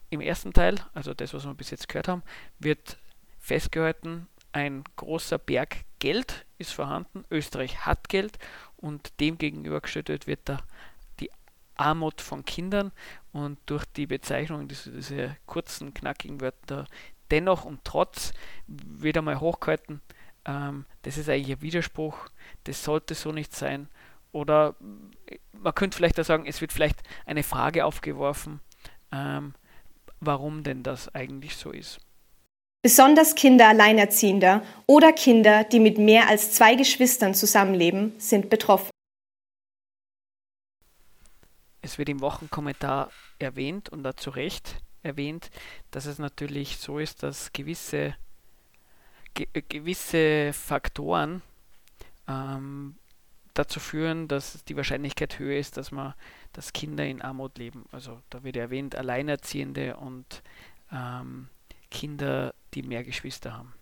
[0.10, 2.24] im ersten Teil, also das, was wir bis jetzt gehört haben,
[2.60, 2.98] wird
[3.40, 8.38] festgehalten, ein großer Berg Geld ist vorhanden, Österreich hat Geld
[8.84, 10.62] und dem gegenübergestellt wird da
[11.20, 11.32] die
[11.76, 12.92] Armut von Kindern
[13.32, 16.86] und durch die Bezeichnung dieser, dieser kurzen, knackigen Wörter
[17.32, 18.34] dennoch und trotz
[18.68, 20.02] wieder mal hochgehalten,
[20.46, 22.28] ähm, das ist eigentlich ein Widerspruch,
[22.66, 23.88] das sollte so nicht sein.
[24.34, 24.76] Oder
[25.54, 28.60] man könnte vielleicht auch sagen, es wird vielleicht eine Frage aufgeworfen,
[29.12, 29.54] ähm,
[30.20, 32.00] warum denn das eigentlich so ist.
[32.86, 38.90] Besonders Kinder Alleinerziehender oder Kinder, die mit mehr als zwei Geschwistern zusammenleben, sind betroffen.
[41.82, 45.50] Es wird im Wochenkommentar erwähnt und da zu Recht, erwähnt,
[45.92, 48.16] dass es natürlich so ist, dass gewisse,
[49.34, 51.42] ge gewisse Faktoren
[52.28, 52.98] ähm,
[53.54, 56.16] dazu führen, dass die Wahrscheinlichkeit höher ist, dass man,
[56.52, 57.86] dass Kinder in Armut leben.
[57.94, 60.44] Also da wird erwähnt, Alleinerziehende und
[60.92, 61.48] ähm,
[61.94, 63.74] Kinder, die mehr Geschwister haben.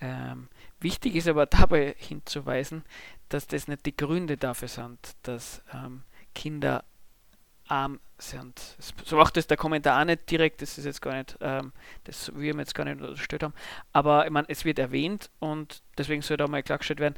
[0.00, 0.48] Ähm,
[0.80, 2.82] wichtig ist aber dabei hinzuweisen,
[3.28, 6.02] dass das nicht die Gründe dafür sind, dass ähm,
[6.34, 6.84] Kinder
[7.68, 8.60] arm sind.
[9.04, 11.72] So macht das der Kommentar auch nicht direkt, das ist jetzt gar nicht, ähm,
[12.04, 13.54] das wir jetzt gar nicht unterstellt haben.
[13.92, 17.16] Aber ich meine, es wird erwähnt und deswegen soll da mal klargestellt werden,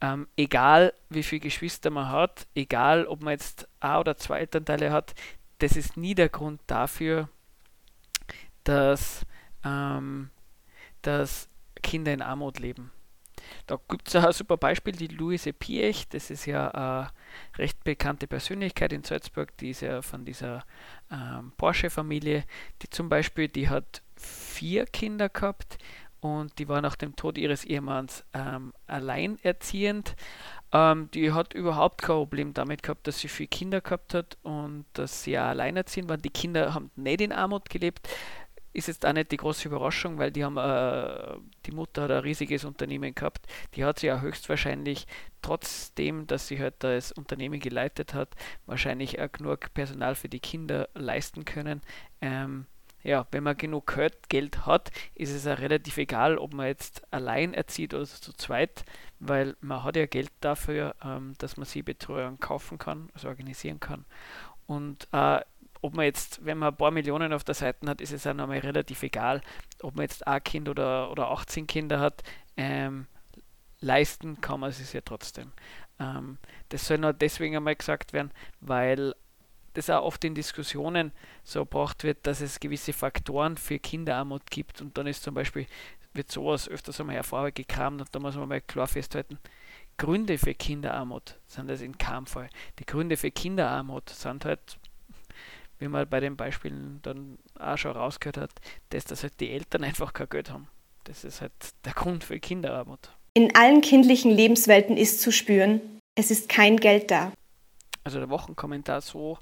[0.00, 4.92] ähm, egal wie viele Geschwister man hat, egal ob man jetzt ein oder zwei Elternteile
[4.92, 5.14] hat,
[5.58, 7.28] das ist nie der Grund dafür,
[8.64, 9.26] dass,
[9.64, 10.30] ähm,
[11.02, 11.48] dass
[11.82, 12.90] Kinder in Armut leben.
[13.66, 17.10] Da gibt es ein super Beispiel, die Louise Piech, das ist ja eine
[17.56, 20.64] recht bekannte Persönlichkeit in Salzburg, die ist ja von dieser
[21.10, 22.44] ähm, Porsche-Familie,
[22.82, 25.78] die zum Beispiel, die hat vier Kinder gehabt
[26.20, 30.16] und die war nach dem Tod ihres Ehemanns ähm, alleinerziehend.
[30.72, 34.84] Ähm, die hat überhaupt kein Problem damit gehabt, dass sie viele Kinder gehabt hat und
[34.94, 36.20] dass sie ja alleinerziehend waren.
[36.20, 38.08] Die Kinder haben nicht in Armut gelebt
[38.78, 41.36] ist jetzt auch nicht die große Überraschung, weil die haben, äh,
[41.66, 43.46] die Mutter hat ein riesiges Unternehmen gehabt.
[43.74, 45.06] Die hat sie ja höchstwahrscheinlich,
[45.42, 48.34] trotzdem, dass sie halt das Unternehmen geleitet hat,
[48.66, 51.82] wahrscheinlich auch genug Personal für die Kinder leisten können.
[52.20, 52.66] Ähm,
[53.04, 53.96] ja, wenn man genug
[54.28, 58.84] Geld hat, ist es auch relativ egal, ob man jetzt allein erzieht oder zu zweit,
[59.20, 63.80] weil man hat ja Geld dafür, ähm, dass man sie Betreuung kaufen kann, also organisieren
[63.80, 64.04] kann.
[64.66, 65.40] Und äh,
[65.80, 68.34] ob man jetzt, wenn man ein paar Millionen auf der Seite hat, ist es auch
[68.34, 69.40] nochmal relativ egal,
[69.82, 72.22] ob man jetzt ein Kind oder, oder 18 Kinder hat.
[72.56, 73.06] Ähm,
[73.80, 75.52] leisten kann man es ja trotzdem.
[75.98, 76.38] Ähm,
[76.68, 79.14] das soll nur deswegen einmal gesagt werden, weil
[79.74, 81.12] das auch oft in Diskussionen
[81.44, 85.66] so gebracht wird, dass es gewisse Faktoren für Kinderarmut gibt und dann ist zum Beispiel,
[86.14, 89.38] wird sowas öfters einmal hervorgekramt und da muss man mal klar festhalten,
[89.98, 92.48] Gründe für Kinderarmut sind das in keinem Fall.
[92.78, 94.78] Die Gründe für Kinderarmut sind halt,
[95.78, 98.50] wie man bei den Beispielen dann auch schon rausgehört hat,
[98.90, 100.68] dass, dass halt die Eltern einfach kein Geld haben.
[101.04, 101.52] Das ist halt
[101.84, 103.10] der Grund für Kinderarmut.
[103.34, 105.80] In allen kindlichen Lebenswelten ist zu spüren,
[106.16, 107.32] es ist kein Geld da.
[108.04, 109.38] Also der Wochenkommentar so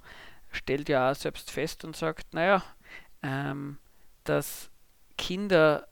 [0.50, 2.62] stellt ja auch selbst fest und sagt, naja,
[3.22, 3.78] ähm,
[4.24, 4.70] dass
[5.16, 5.88] Kinder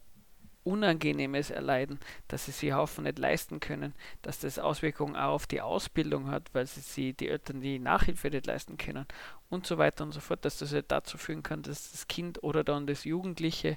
[0.65, 5.61] Unangenehmes erleiden, dass sie sich Haufen nicht leisten können, dass das Auswirkungen auch auf die
[5.61, 9.05] Ausbildung hat, weil sie, sie die Eltern die Nachhilfe nicht leisten können
[9.49, 12.43] und so weiter und so fort, dass das halt dazu führen kann, dass das Kind
[12.43, 13.75] oder dann das Jugendliche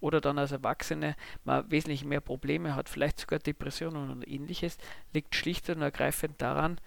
[0.00, 4.76] oder dann als Erwachsene mal wesentlich mehr Probleme hat, vielleicht sogar Depressionen und ähnliches,
[5.14, 6.78] liegt schlicht und ergreifend daran,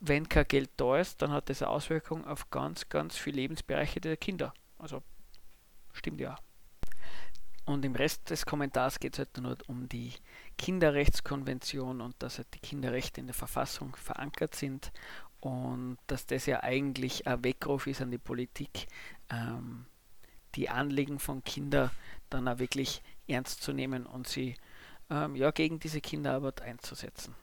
[0.00, 4.00] wenn kein Geld da ist, dann hat das eine Auswirkung auf ganz, ganz viele Lebensbereiche
[4.00, 4.52] der Kinder.
[4.78, 5.02] Also
[5.92, 6.36] stimmt ja.
[7.68, 10.14] Und im Rest des Kommentars geht es halt nur um die
[10.56, 14.90] Kinderrechtskonvention und dass halt die Kinderrechte in der Verfassung verankert sind
[15.40, 18.86] und dass das ja eigentlich ein Weckruf ist an die Politik,
[19.28, 19.84] ähm,
[20.54, 21.90] die Anliegen von Kindern
[22.30, 24.56] dann auch wirklich ernst zu nehmen und sie
[25.10, 27.34] ähm, ja, gegen diese Kinderarbeit einzusetzen.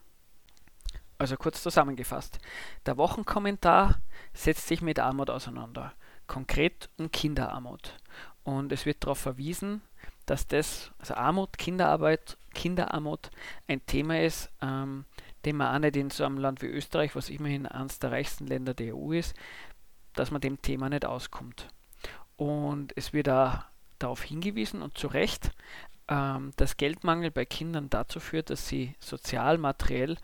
[1.20, 2.40] Also kurz zusammengefasst.
[2.88, 4.00] Der Wochenkommentar
[4.34, 5.94] setzt sich mit Armut auseinander,
[6.26, 7.96] konkret um Kinderarmut.
[8.44, 9.82] Und es wird darauf verwiesen,
[10.26, 13.30] dass das, also Armut, Kinderarbeit, Kinderarmut
[13.68, 15.06] ein Thema ist, ähm,
[15.46, 18.48] den man auch nicht in so einem Land wie Österreich, was immerhin eines der reichsten
[18.48, 19.36] Länder der EU ist,
[20.14, 21.68] dass man dem Thema nicht auskommt.
[22.38, 23.60] Und es wird auch
[24.00, 25.52] darauf hingewiesen und zu Recht,
[26.08, 30.18] ähm, dass Geldmangel bei Kindern dazu führt, dass sie sozial, materiell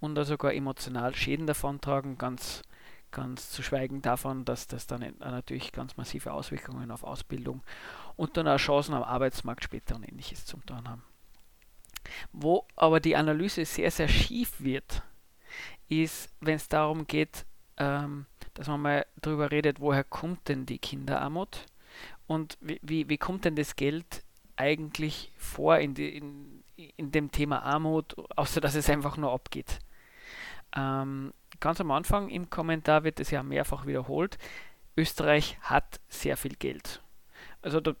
[0.00, 2.62] und sogar emotional Schäden davontragen, ganz,
[3.10, 7.62] ganz zu schweigen davon, dass das dann natürlich ganz massive Auswirkungen auf Ausbildung
[8.18, 11.04] und dann auch Chancen am Arbeitsmarkt später und ähnliches zum tun haben.
[12.32, 15.02] Wo aber die Analyse sehr, sehr schief wird,
[15.88, 20.78] ist, wenn es darum geht, ähm, dass man mal darüber redet, woher kommt denn die
[20.78, 21.66] Kinderarmut
[22.26, 24.24] und wie, wie, wie kommt denn das Geld
[24.56, 26.64] eigentlich vor in, die, in,
[26.96, 29.78] in dem Thema Armut, außer dass es einfach nur abgeht.
[30.76, 34.38] Ähm, ganz am Anfang im Kommentar wird es ja mehrfach wiederholt,
[34.96, 37.00] Österreich hat sehr viel Geld.
[37.62, 37.94] Also da,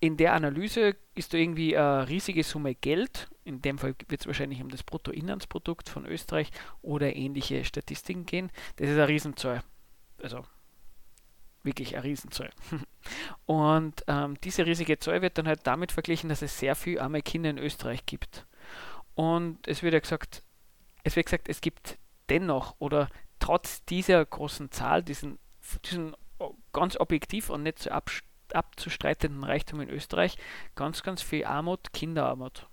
[0.00, 4.26] in der Analyse ist da irgendwie eine riesige Summe Geld, in dem Fall wird es
[4.26, 8.50] wahrscheinlich um das Bruttoinlandsprodukt von Österreich oder ähnliche Statistiken gehen.
[8.76, 9.62] Das ist eine Riesenzahl.
[10.22, 10.44] Also
[11.62, 12.50] wirklich eine Riesenzahl.
[13.46, 17.22] Und ähm, diese riesige Zahl wird dann halt damit verglichen, dass es sehr viele arme
[17.22, 18.46] Kinder in Österreich gibt.
[19.14, 20.42] Und es wird ja gesagt,
[21.04, 21.98] es wird gesagt, es gibt
[22.28, 25.38] dennoch oder trotz dieser großen Zahl, diesen,
[25.84, 26.16] diesen
[26.72, 27.90] ganz objektiv und nicht so
[28.54, 30.36] abzustreitenden Reichtum in Österreich,
[30.74, 32.66] ganz, ganz viel Armut, Kinderarmut.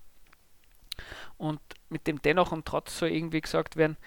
[1.37, 3.97] Und mit dem dennoch und trotz soll irgendwie gesagt werden,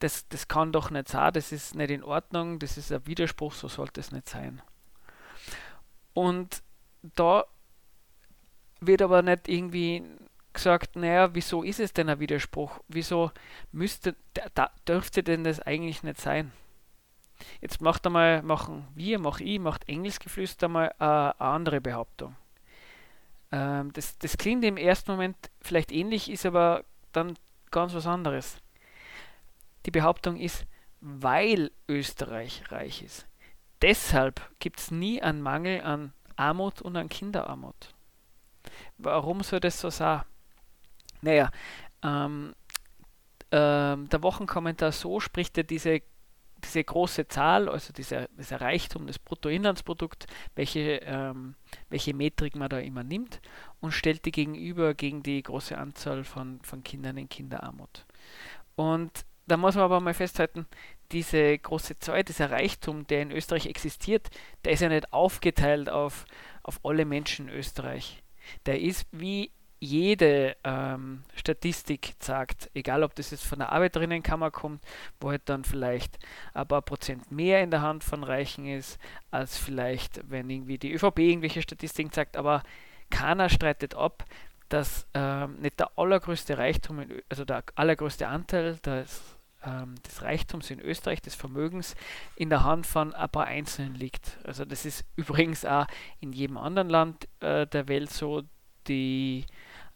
[0.00, 3.54] das, das kann doch nicht sein, das ist nicht in Ordnung, das ist ein Widerspruch,
[3.54, 4.60] so sollte es nicht sein.
[6.12, 6.62] Und
[7.02, 7.44] da
[8.80, 10.02] wird aber nicht irgendwie
[10.52, 12.80] gesagt, naja, wieso ist es denn ein Widerspruch?
[12.88, 13.32] Wieso
[13.72, 14.14] müsste,
[14.54, 16.52] da, dürfte denn das eigentlich nicht sein?
[17.60, 22.36] Jetzt macht einmal, machen wir, mach ich, macht Engelsgeflüster mal äh, eine andere Behauptung.
[23.52, 27.34] Ähm, das, das klingt im ersten Moment vielleicht ähnlich, ist aber dann
[27.70, 28.58] ganz was anderes.
[29.86, 30.64] Die Behauptung ist,
[31.00, 33.26] weil Österreich reich ist.
[33.82, 37.94] Deshalb gibt es nie einen Mangel an Armut und an Kinderarmut.
[38.98, 40.22] Warum soll das so sein?
[41.20, 41.50] Naja,
[42.02, 42.54] ähm,
[43.50, 46.00] ähm, der Wochenkommentar so spricht er diese,
[46.64, 51.54] diese große Zahl, also dieser, dieser Reichtum des Bruttoinlandsprodukt, welche, ähm,
[51.90, 53.40] welche Metrik man da immer nimmt,
[53.80, 58.06] und stellt die gegenüber gegen die große Anzahl von, von Kindern in Kinderarmut.
[58.76, 60.66] Und da muss man aber mal festhalten,
[61.12, 64.30] diese große Zahl, dieser Reichtum, der in Österreich existiert,
[64.64, 66.24] der ist ja nicht aufgeteilt auf,
[66.62, 68.22] auf alle Menschen in Österreich.
[68.66, 69.50] Der ist wie
[69.84, 74.82] jede ähm, Statistik sagt, egal ob das jetzt von der Arbeiterinnenkammer kommt,
[75.20, 76.18] wo halt dann vielleicht
[76.54, 78.98] ein paar Prozent mehr in der Hand von Reichen ist,
[79.30, 82.62] als vielleicht, wenn irgendwie die ÖVP irgendwelche Statistiken sagt, aber
[83.10, 84.24] keiner streitet ab,
[84.68, 90.70] dass ähm, nicht der allergrößte Reichtum, in, also der allergrößte Anteil des, ähm, des Reichtums
[90.70, 91.94] in Österreich, des Vermögens,
[92.36, 94.38] in der Hand von ein paar Einzelnen liegt.
[94.44, 95.86] Also das ist übrigens auch
[96.20, 98.42] in jedem anderen Land äh, der Welt so,
[98.88, 99.44] die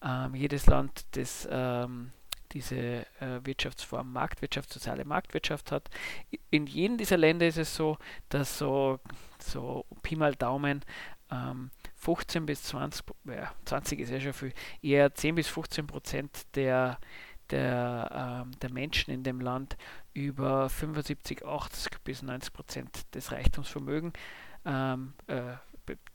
[0.03, 2.13] ähm, jedes Land, das ähm,
[2.53, 5.89] diese äh, Wirtschaftsform Marktwirtschaft, soziale Marktwirtschaft hat.
[6.51, 9.01] In jedem dieser Länder ist es so, dass so,
[9.39, 10.85] so Pi mal Daumen
[11.31, 16.47] ähm, 15 bis 20, ja, 20 ist ja schon viel, eher 10 bis 15 Prozent
[16.55, 16.99] der,
[17.51, 19.77] der, ähm, der Menschen in dem Land
[20.15, 24.15] über 75, 80 bis 90 Prozent des Reichtumsvermögens
[24.65, 25.55] ähm, äh,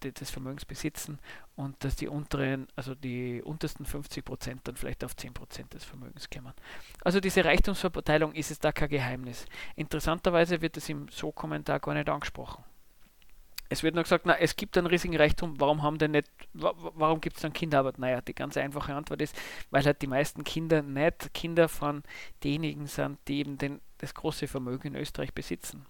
[0.03, 1.19] des Vermögens besitzen
[1.55, 5.83] und dass die unteren, also die untersten 50 Prozent dann vielleicht auf 10 Prozent des
[5.83, 6.53] Vermögens kommen.
[7.03, 9.45] Also diese Reichtumsverteilung ist es da kein Geheimnis.
[9.75, 12.63] Interessanterweise wird es im So-Kommentar gar nicht angesprochen.
[13.69, 17.19] Es wird nur gesagt, na, es gibt einen riesigen Reichtum, warum haben denn nicht, warum
[17.21, 17.97] gibt es dann Kinderarbeit?
[17.97, 19.36] Naja, die ganz einfache Antwort ist,
[19.71, 22.03] weil halt die meisten Kinder nicht Kinder von
[22.43, 25.88] denjenigen sind, die eben den, das große Vermögen in Österreich besitzen.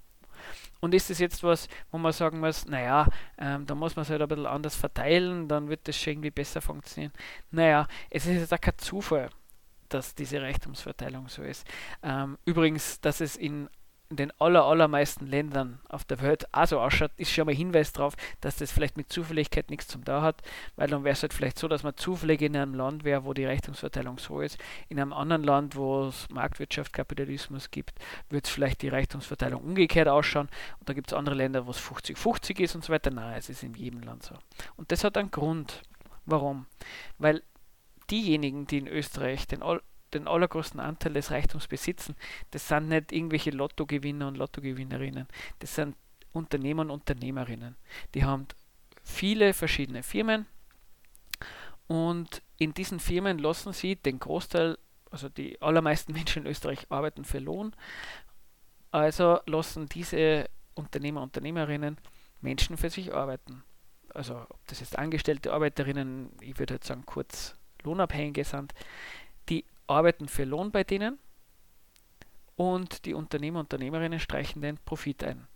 [0.84, 4.10] Und ist es jetzt was, wo man sagen muss, naja, ähm, da muss man es
[4.10, 7.14] halt ein bisschen anders verteilen, dann wird das schon irgendwie besser funktionieren.
[7.52, 9.30] Naja, es ist jetzt auch kein Zufall,
[9.88, 11.66] dass diese Reichtumsverteilung so ist.
[12.04, 13.70] Ähm, übrigens, dass es in
[14.14, 17.94] in den aller, allermeisten Ländern auf der Welt auch so ausschaut, ist schon mal Hinweis
[17.94, 20.44] darauf, dass das vielleicht mit Zufälligkeit nichts zum da hat,
[20.76, 23.34] weil dann wäre es halt vielleicht so, dass man zufällig in einem Land wäre, wo
[23.34, 24.60] die Reichtumsverteilung so ist.
[24.88, 27.94] In einem anderen Land, wo es Marktwirtschaft, Kapitalismus gibt,
[28.30, 30.48] wird es vielleicht die Reichtumsverteilung umgekehrt ausschauen.
[30.80, 33.10] Und da gibt es andere Länder, wo es 50-50 ist und so weiter.
[33.10, 34.36] Nein, es ist in jedem Land so.
[34.76, 35.82] Und das hat einen Grund.
[36.28, 36.68] Warum?
[37.18, 37.42] Weil
[38.12, 39.64] diejenigen, die in Österreich den
[40.14, 42.16] den allergrößten Anteil des Reichtums besitzen,
[42.52, 45.28] das sind nicht irgendwelche Lottogewinner und Lottogewinnerinnen.
[45.60, 45.96] Das sind
[46.32, 47.76] Unternehmer und Unternehmerinnen.
[48.14, 48.48] Die haben
[49.04, 50.46] viele verschiedene Firmen
[51.88, 54.78] und in diesen Firmen lassen sie den Großteil,
[55.12, 57.76] also die allermeisten Menschen in Österreich arbeiten für Lohn,
[58.92, 61.98] also lassen diese Unternehmer und Unternehmerinnen
[62.42, 63.64] Menschen für sich arbeiten.
[64.14, 68.74] Also ob das jetzt angestellte Arbeiterinnen, ich würde jetzt sagen kurz Lohnabhängige sind,
[69.94, 71.20] arbeiten für Lohn bei denen
[72.56, 75.48] und die Unternehmer und Unternehmerinnen streichen den Profit ein.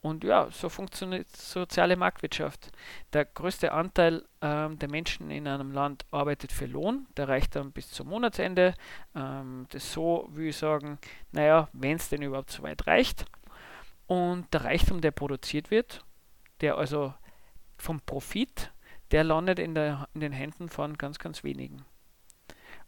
[0.00, 2.72] Und ja, so funktioniert soziale Marktwirtschaft.
[3.12, 7.70] Der größte Anteil ähm, der Menschen in einem Land arbeitet für Lohn, der reicht dann
[7.70, 8.74] bis zum Monatsende.
[9.14, 10.98] Ähm, das so, wie ich sagen,
[11.30, 13.26] naja, wenn es denn überhaupt so weit reicht.
[14.08, 16.04] Und der Reichtum, der produziert wird,
[16.60, 17.14] der also
[17.78, 18.72] vom Profit,
[19.12, 21.84] der landet in, der, in den Händen von ganz, ganz wenigen.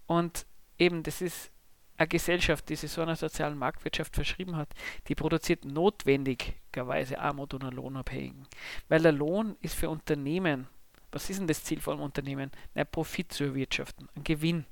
[0.07, 0.47] Und
[0.79, 1.51] eben, das ist
[1.97, 4.69] eine Gesellschaft, die sich so einer sozialen Marktwirtschaft verschrieben hat,
[5.09, 8.47] die produziert notwendigerweise Armut und Lohnabhängigen.
[8.89, 10.67] Weil der Lohn ist für Unternehmen,
[11.13, 12.51] was ist denn das Ziel von einem Unternehmen?
[12.75, 14.67] Ein Profit zu erwirtschaften, ein Gewinn.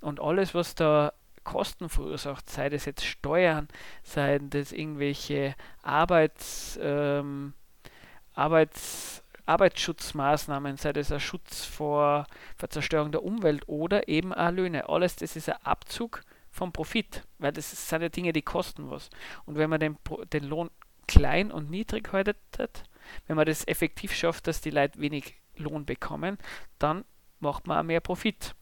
[0.00, 3.66] Und alles, was da Kosten verursacht, sei das jetzt Steuern,
[4.04, 7.54] sei das irgendwelche Arbeits, ähm,
[8.34, 9.19] Arbeits
[9.50, 14.88] Arbeitsschutzmaßnahmen, sei das ein Schutz vor, vor Zerstörung der Umwelt oder eben auch Löhne.
[14.88, 19.10] Alles das ist ein Abzug vom Profit, weil das sind ja Dinge, die kosten was.
[19.44, 19.98] Und wenn man den,
[20.32, 20.70] den Lohn
[21.06, 22.38] klein und niedrig haltet,
[23.26, 26.38] wenn man das effektiv schafft, dass die Leute wenig Lohn bekommen,
[26.78, 27.04] dann
[27.40, 28.54] macht man auch mehr Profit.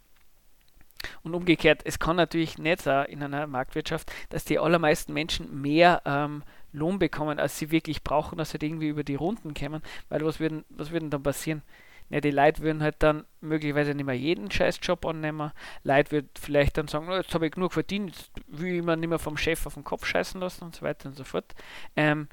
[1.23, 6.03] Und umgekehrt, es kann natürlich nicht sein in einer Marktwirtschaft, dass die allermeisten Menschen mehr
[6.05, 6.43] ähm,
[6.79, 10.41] Lohn bekommen, als sie wirklich brauchen, dass sie irgendwie über die Runden kommen, weil was
[10.41, 11.63] würden, was würden dann passieren?
[12.11, 15.53] Ja, die Leute würden halt dann möglicherweise nicht mehr jeden Scheißjob annehmen.
[15.83, 18.97] Leute würden vielleicht dann sagen, oh, jetzt habe ich genug verdient, jetzt will ich mir
[18.97, 21.55] nicht mehr vom Chef auf den Kopf scheißen lassen und so weiter und so fort.
[21.97, 22.29] Ähm,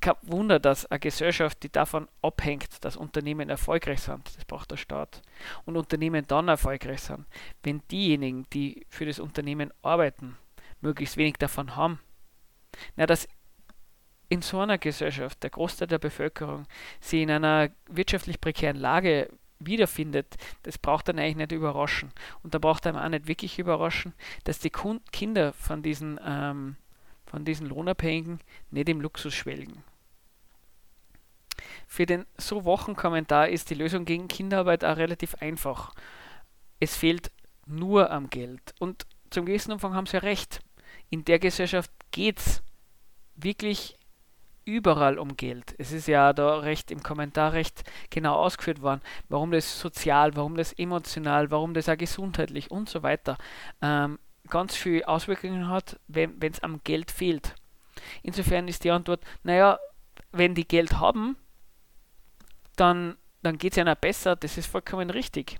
[0.00, 4.76] kein Wunder, dass eine Gesellschaft, die davon abhängt, dass Unternehmen erfolgreich sind, das braucht der
[4.76, 5.22] Staat,
[5.64, 7.26] und Unternehmen dann erfolgreich sind,
[7.62, 10.36] wenn diejenigen, die für das Unternehmen arbeiten,
[10.80, 12.00] möglichst wenig davon haben,
[12.96, 13.28] na, dass
[14.30, 16.66] in so einer Gesellschaft der Großteil der Bevölkerung
[17.00, 19.28] sich in einer wirtschaftlich prekären Lage
[19.58, 22.12] wiederfindet, das braucht dann eigentlich nicht überraschen.
[22.42, 24.14] Und da braucht einem auch nicht wirklich überraschen,
[24.44, 26.76] dass die Kinder von diesen, ähm,
[27.26, 29.82] von diesen Lohnabhängigen nicht im Luxus schwelgen.
[31.88, 35.92] Für den so Wochenkommentar ist die Lösung gegen Kinderarbeit auch relativ einfach.
[36.78, 37.32] Es fehlt
[37.66, 38.74] nur am Geld.
[38.78, 40.60] Und zum gewissen Umfang haben sie ja recht.
[41.10, 42.62] In der Gesellschaft geht es
[43.34, 43.98] wirklich
[44.64, 45.74] überall um Geld.
[45.78, 50.56] Es ist ja da recht im Kommentar recht genau ausgeführt worden, warum das sozial, warum
[50.56, 53.36] das emotional, warum das auch gesundheitlich und so weiter
[53.82, 57.54] ähm, ganz viele Auswirkungen hat, wenn es am Geld fehlt.
[58.22, 59.78] Insofern ist die Antwort, naja,
[60.32, 61.36] wenn die Geld haben,
[62.76, 65.58] dann, dann geht es ihnen besser, das ist vollkommen richtig.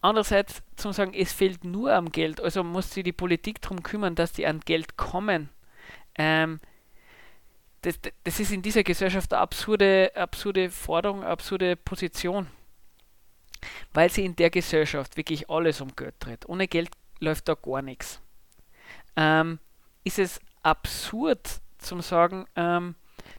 [0.00, 4.14] Andererseits zum sagen, es fehlt nur am Geld, also muss sich die Politik darum kümmern,
[4.14, 5.48] dass die an Geld kommen.
[6.16, 6.60] Ähm,
[7.84, 12.46] das, das ist in dieser Gesellschaft eine absurde, absurde Forderung, eine absurde Position.
[13.92, 16.48] Weil sie in der Gesellschaft wirklich alles um Geld dreht.
[16.48, 18.20] Ohne Geld läuft da gar nichts.
[19.16, 19.58] Ähm,
[20.02, 22.94] ist es absurd zum sagen, ähm,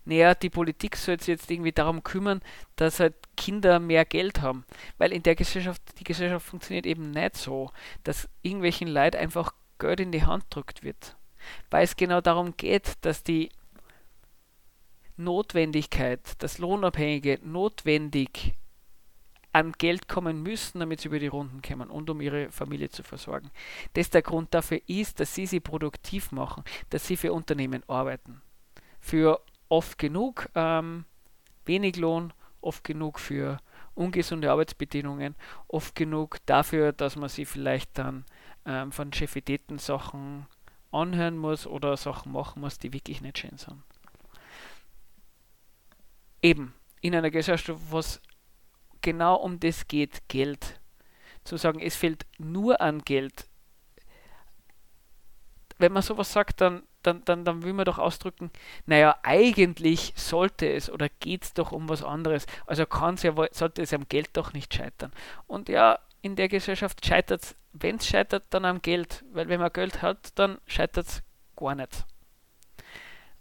[0.06, 2.41] naja, die Politik soll sich jetzt irgendwie darum kümmern,
[2.76, 4.66] dass halt Kinder mehr Geld haben.
[5.00, 7.72] Weil in der Gesellschaft, die Gesellschaft funktioniert eben nicht so,
[8.04, 11.16] dass irgendwelchen Leuten einfach Geld in die Hand drückt wird.
[11.72, 13.50] Weil es genau darum geht, dass die
[15.18, 18.55] Notwendigkeit, dass Lohnabhängige notwendig
[19.55, 23.03] an Geld kommen müssen, damit sie über die Runden kommen und um ihre Familie zu
[23.03, 23.51] versorgen.
[23.93, 28.41] Das der Grund dafür ist, dass sie sie produktiv machen, dass sie für Unternehmen arbeiten.
[28.99, 29.39] Für
[29.70, 31.05] oft genug ähm,
[31.63, 33.59] wenig Lohn, oft genug für
[33.93, 35.36] ungesunde Arbeitsbedingungen,
[35.70, 38.26] oft genug dafür, dass man sie vielleicht dann
[38.66, 40.47] ähm, von Chefitäten Sachen
[40.91, 43.82] anhören muss oder Sachen machen muss, die wirklich nicht schön sind.
[46.46, 48.22] Eben, in einer Gesellschaft, wo es
[49.02, 50.80] genau um das geht, Geld.
[51.43, 53.48] Zu sagen, es fehlt nur an Geld.
[55.80, 58.52] Wenn man sowas sagt, dann, dann, dann, dann will man doch ausdrücken,
[58.86, 62.46] naja, eigentlich sollte es oder geht es doch um was anderes.
[62.68, 65.12] Also kann ja, sollte es am Geld doch nicht scheitern.
[65.48, 69.26] Und ja, in der Gesellschaft scheitert es, wenn es scheitert, dann am Geld.
[69.32, 71.24] Weil wenn man Geld hat, dann scheitert es
[71.56, 72.06] gar nicht.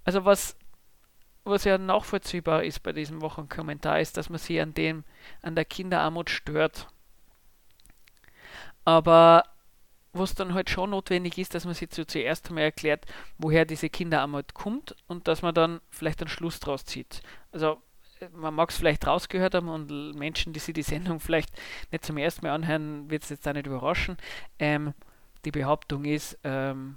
[0.05, 0.57] Also was
[1.45, 5.05] was ja nachvollziehbar ist bei diesem Wochenkommentar, ist, dass man sich an dem,
[5.43, 6.89] an der Kinderarmut stört.
[8.85, 9.45] Aber
[10.13, 13.05] was dann halt schon notwendig ist, dass man sich zuerst einmal erklärt,
[13.39, 17.23] woher diese Kinderarmut kommt und dass man dann vielleicht einen Schluss draus zieht.
[17.53, 17.83] Also
[18.33, 21.51] man mag es vielleicht rausgehört haben und Menschen, die sich die Sendung vielleicht
[21.91, 24.17] nicht zum ersten Mal anhören, wird es jetzt auch nicht überraschen.
[24.59, 24.95] Ähm,
[25.45, 26.97] die Behauptung ist, ähm,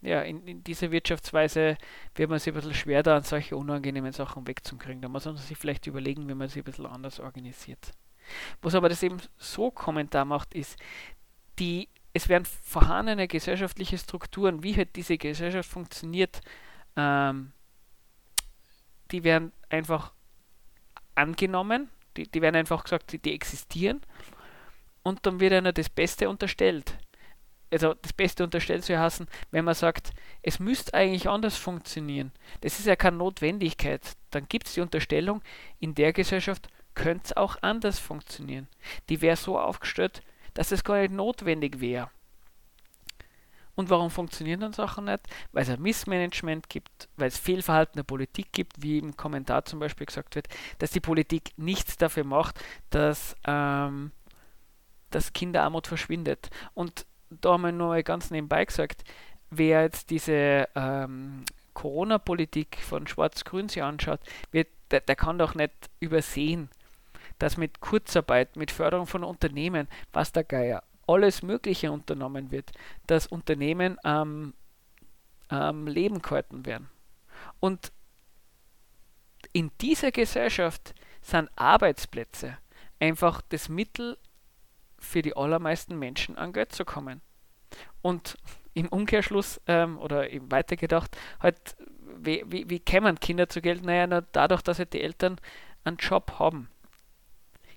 [0.00, 1.76] ja, in, in, dieser Wirtschaftsweise
[2.14, 5.02] wird man sich ein bisschen schwer da an solche unangenehmen Sachen wegzukriegen.
[5.02, 7.92] Da muss man sich vielleicht überlegen, wie man sich ein bisschen anders organisiert.
[8.62, 10.78] Was aber das eben so Kommentar macht, ist,
[11.58, 16.40] die, es werden vorhandene gesellschaftliche Strukturen, wie halt diese Gesellschaft funktioniert,
[16.96, 17.52] ähm,
[19.10, 20.12] die werden einfach
[21.14, 24.00] angenommen, die, die werden einfach gesagt, die, die existieren
[25.02, 26.98] und dann wird einer das Beste unterstellt
[27.70, 30.12] also das Beste unterstellt zu hassen, wenn man sagt,
[30.42, 32.32] es müsste eigentlich anders funktionieren.
[32.60, 34.16] Das ist ja keine Notwendigkeit.
[34.30, 35.42] Dann gibt es die Unterstellung,
[35.78, 38.68] in der Gesellschaft könnte es auch anders funktionieren.
[39.08, 40.22] Die wäre so aufgestellt,
[40.54, 42.10] dass es gar nicht notwendig wäre.
[43.78, 45.20] Und warum funktionieren dann Sachen nicht?
[45.52, 49.78] Weil es ein Missmanagement gibt, weil es Fehlverhalten der Politik gibt, wie im Kommentar zum
[49.78, 50.48] Beispiel gesagt wird,
[50.80, 52.58] dass die Politik nichts dafür macht,
[52.90, 54.10] dass, ähm,
[55.10, 56.50] dass Kinderarmut verschwindet.
[56.74, 59.04] Und da haben wir nur ganz nebenbei gesagt,
[59.50, 64.20] wer jetzt diese ähm, Corona-Politik von Schwarz-Grün sich anschaut,
[64.50, 66.70] wird, der, der kann doch nicht übersehen,
[67.38, 72.72] dass mit Kurzarbeit, mit Förderung von Unternehmen, was der Geier, alles Mögliche unternommen wird,
[73.06, 74.54] dass Unternehmen am
[75.50, 76.90] ähm, Leben gehalten werden.
[77.60, 77.92] Und
[79.52, 82.58] in dieser Gesellschaft sind Arbeitsplätze
[83.00, 84.18] einfach das Mittel
[84.98, 87.20] für die allermeisten Menschen an Geld zu kommen.
[88.02, 88.36] Und
[88.74, 91.76] im Umkehrschluss ähm, oder eben weitergedacht, halt,
[92.20, 93.84] wie, wie, wie kämen Kinder zu Geld?
[93.84, 95.40] Naja, na, dadurch, dass halt die Eltern
[95.84, 96.68] einen Job haben.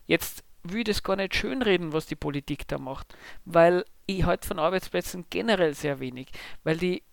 [0.06, 3.16] Jetzt will das gar nicht schönreden, was die Politik da macht,
[3.46, 6.30] weil ich halt von Arbeitsplätzen generell sehr wenig,
[6.64, 7.04] weil die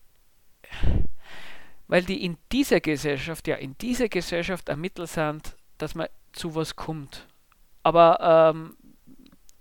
[1.88, 6.54] weil die in dieser Gesellschaft, ja, in dieser Gesellschaft ein Mittel sind, dass man zu
[6.54, 7.26] was kommt.
[7.82, 8.76] Aber ähm,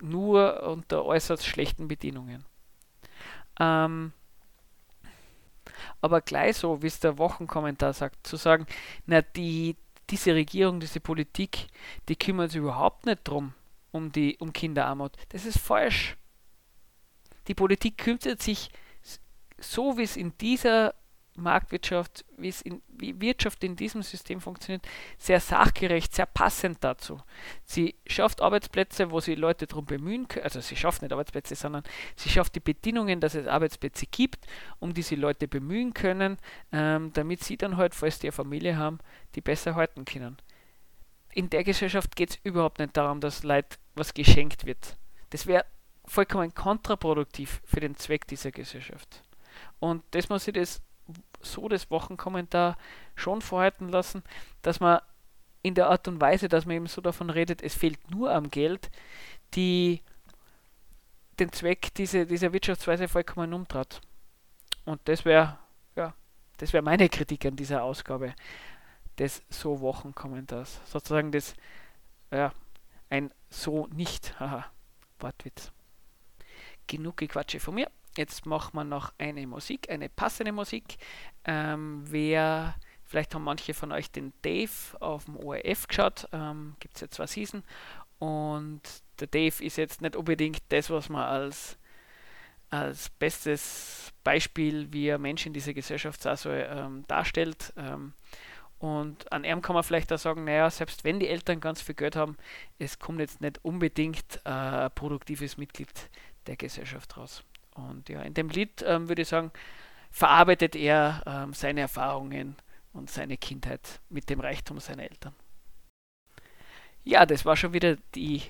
[0.01, 2.45] nur unter äußerst schlechten Bedingungen.
[3.59, 4.13] Ähm,
[6.01, 8.65] aber gleich so, wie es der Wochenkommentar sagt, zu sagen,
[9.05, 9.75] na, die,
[10.09, 11.67] diese Regierung, diese Politik,
[12.07, 13.53] die kümmert sich überhaupt nicht drum,
[13.91, 15.13] um die um Kinderarmut.
[15.29, 16.15] Das ist falsch.
[17.47, 18.69] Die Politik kümmert sich
[19.59, 20.93] so, wie es in dieser
[21.37, 27.21] Marktwirtschaft, in, wie Wirtschaft in diesem System funktioniert, sehr sachgerecht, sehr passend dazu.
[27.63, 31.83] Sie schafft Arbeitsplätze, wo sie Leute darum bemühen können, also sie schafft nicht Arbeitsplätze, sondern
[32.15, 34.45] sie schafft die Bedingungen, dass es Arbeitsplätze gibt,
[34.79, 36.37] um die sie Leute bemühen können,
[36.71, 38.99] ähm, damit sie dann halt, falls die eine Familie haben,
[39.35, 40.37] die besser halten können.
[41.33, 44.97] In der Gesellschaft geht es überhaupt nicht darum, dass Leute was geschenkt wird.
[45.29, 45.65] Das wäre
[46.05, 49.23] vollkommen kontraproduktiv für den Zweck dieser Gesellschaft.
[49.79, 50.81] Und das muss ich das
[51.41, 52.77] so das Wochenkommentar
[53.15, 54.23] schon vorhalten lassen,
[54.61, 54.99] dass man
[55.61, 58.49] in der Art und Weise, dass man eben so davon redet, es fehlt nur am
[58.49, 58.89] Geld,
[59.53, 60.01] die
[61.39, 64.01] den Zweck dieser, dieser Wirtschaftsweise vollkommen umtrat.
[64.85, 65.57] Und das wäre
[65.95, 66.13] ja,
[66.57, 68.33] das wäre meine Kritik an dieser Ausgabe
[69.17, 70.79] des so Wochenkommentars.
[70.85, 71.55] Sozusagen das,
[72.31, 72.51] ja,
[73.09, 74.65] ein so nicht, haha,
[75.19, 75.71] Wortwitz.
[76.87, 80.97] Genug Gequatsche von mir jetzt machen wir noch eine Musik, eine passende Musik.
[81.45, 86.95] Ähm, wer, vielleicht haben manche von euch den Dave auf dem ORF geschaut, ähm, gibt
[86.95, 87.63] es ja zwei Season.
[88.19, 88.81] Und
[89.19, 91.77] der Dave ist jetzt nicht unbedingt das, was man als,
[92.69, 97.73] als bestes Beispiel, wie ein Mensch in dieser Gesellschaft so, ähm, darstellt.
[97.77, 98.13] Ähm,
[98.79, 101.95] und an ihm kann man vielleicht auch sagen, naja, selbst wenn die Eltern ganz viel
[101.95, 102.37] Geld haben,
[102.77, 106.09] es kommt jetzt nicht unbedingt äh, ein produktives Mitglied
[106.45, 107.43] der Gesellschaft raus.
[107.77, 109.51] Und ja, in dem Lied ähm, würde ich sagen,
[110.11, 112.55] verarbeitet er ähm, seine Erfahrungen
[112.93, 115.33] und seine Kindheit mit dem Reichtum seiner Eltern.
[117.03, 118.41] Ja, das war schon wieder die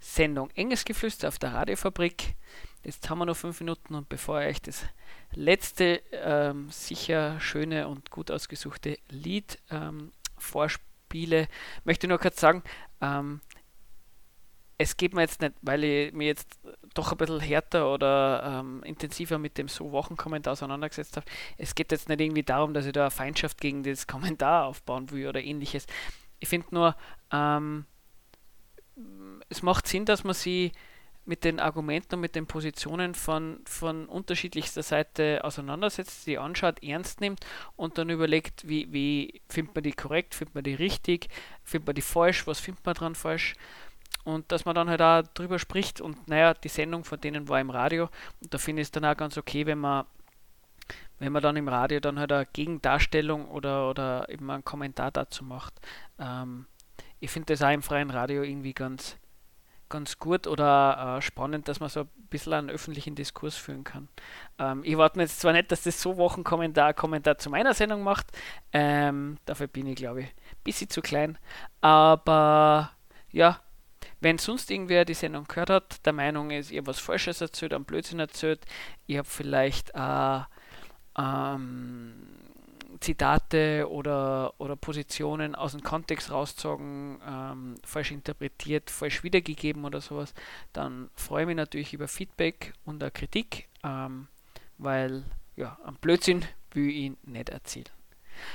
[0.00, 2.34] Sendung Enges Geflüster auf der Radiofabrik.
[2.82, 4.84] Jetzt haben wir noch fünf Minuten und bevor ich euch das
[5.32, 11.48] letzte ähm, sicher schöne und gut ausgesuchte Lied ähm, vorspiele,
[11.84, 12.62] möchte ich nur kurz sagen,
[13.00, 13.40] ähm,
[14.78, 16.58] es geht mir jetzt nicht, weil ich mir jetzt
[16.94, 21.26] doch ein bisschen härter oder ähm, intensiver mit dem so Wochenkommentar auseinandergesetzt habe.
[21.56, 25.10] Es geht jetzt nicht irgendwie darum, dass ich da eine Feindschaft gegen das Kommentar aufbauen
[25.10, 25.86] will oder ähnliches.
[26.40, 26.96] Ich finde nur,
[27.32, 27.86] ähm,
[29.48, 30.72] es macht Sinn, dass man sie
[31.24, 37.20] mit den Argumenten und mit den Positionen von, von unterschiedlichster Seite auseinandersetzt, sie anschaut, ernst
[37.20, 41.28] nimmt und dann überlegt, wie, wie findet man die korrekt, findet man die richtig,
[41.64, 43.54] findet man die falsch, was findet man dran falsch
[44.26, 47.60] und dass man dann halt auch drüber spricht und naja, die Sendung von denen war
[47.60, 48.10] im Radio
[48.42, 50.04] und da finde ich es dann auch ganz okay, wenn man
[51.18, 55.44] wenn man dann im Radio dann halt eine Gegendarstellung oder, oder eben einen Kommentar dazu
[55.44, 55.72] macht.
[56.18, 56.66] Ähm,
[57.20, 59.16] ich finde das auch im freien Radio irgendwie ganz,
[59.88, 64.08] ganz gut oder äh, spannend, dass man so ein bisschen einen öffentlichen Diskurs führen kann.
[64.58, 68.02] Ähm, ich warte mir jetzt zwar nicht, dass das so Wochenkommentar Kommentar zu meiner Sendung
[68.02, 68.26] macht,
[68.72, 71.38] ähm, dafür bin ich glaube ich ein bisschen zu klein,
[71.80, 72.90] aber
[73.32, 73.60] ja,
[74.20, 77.74] wenn sonst irgendwer die Sendung gehört hat, der Meinung ist, ihr habt was Falsches erzählt,
[77.74, 78.64] einen Blödsinn erzählt,
[79.06, 80.40] ihr habt vielleicht äh,
[81.18, 82.14] ähm,
[83.00, 90.34] Zitate oder, oder Positionen aus dem Kontext rausgezogen, ähm, falsch interpretiert, falsch wiedergegeben oder sowas,
[90.72, 94.28] dann freue ich mich natürlich über Feedback und Kritik, ähm,
[94.78, 95.24] weil
[95.56, 97.95] ja, ein Blödsinn will ich nicht erzählen.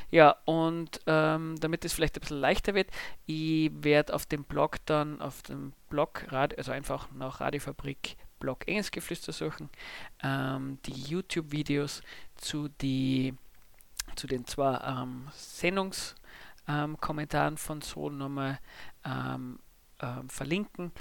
[0.09, 2.89] Ja, und ähm, damit es vielleicht ein bisschen leichter wird,
[3.25, 9.31] ich werde auf dem Blog dann, auf dem Blog, also einfach nach Radiofabrik Blog Engelsgeflüster
[9.31, 9.69] suchen,
[10.21, 12.01] ähm, die YouTube-Videos
[12.35, 18.59] zu, zu den zwei ähm, Sendungskommentaren von so nochmal
[19.05, 19.59] ähm,
[20.01, 20.91] ähm, verlinken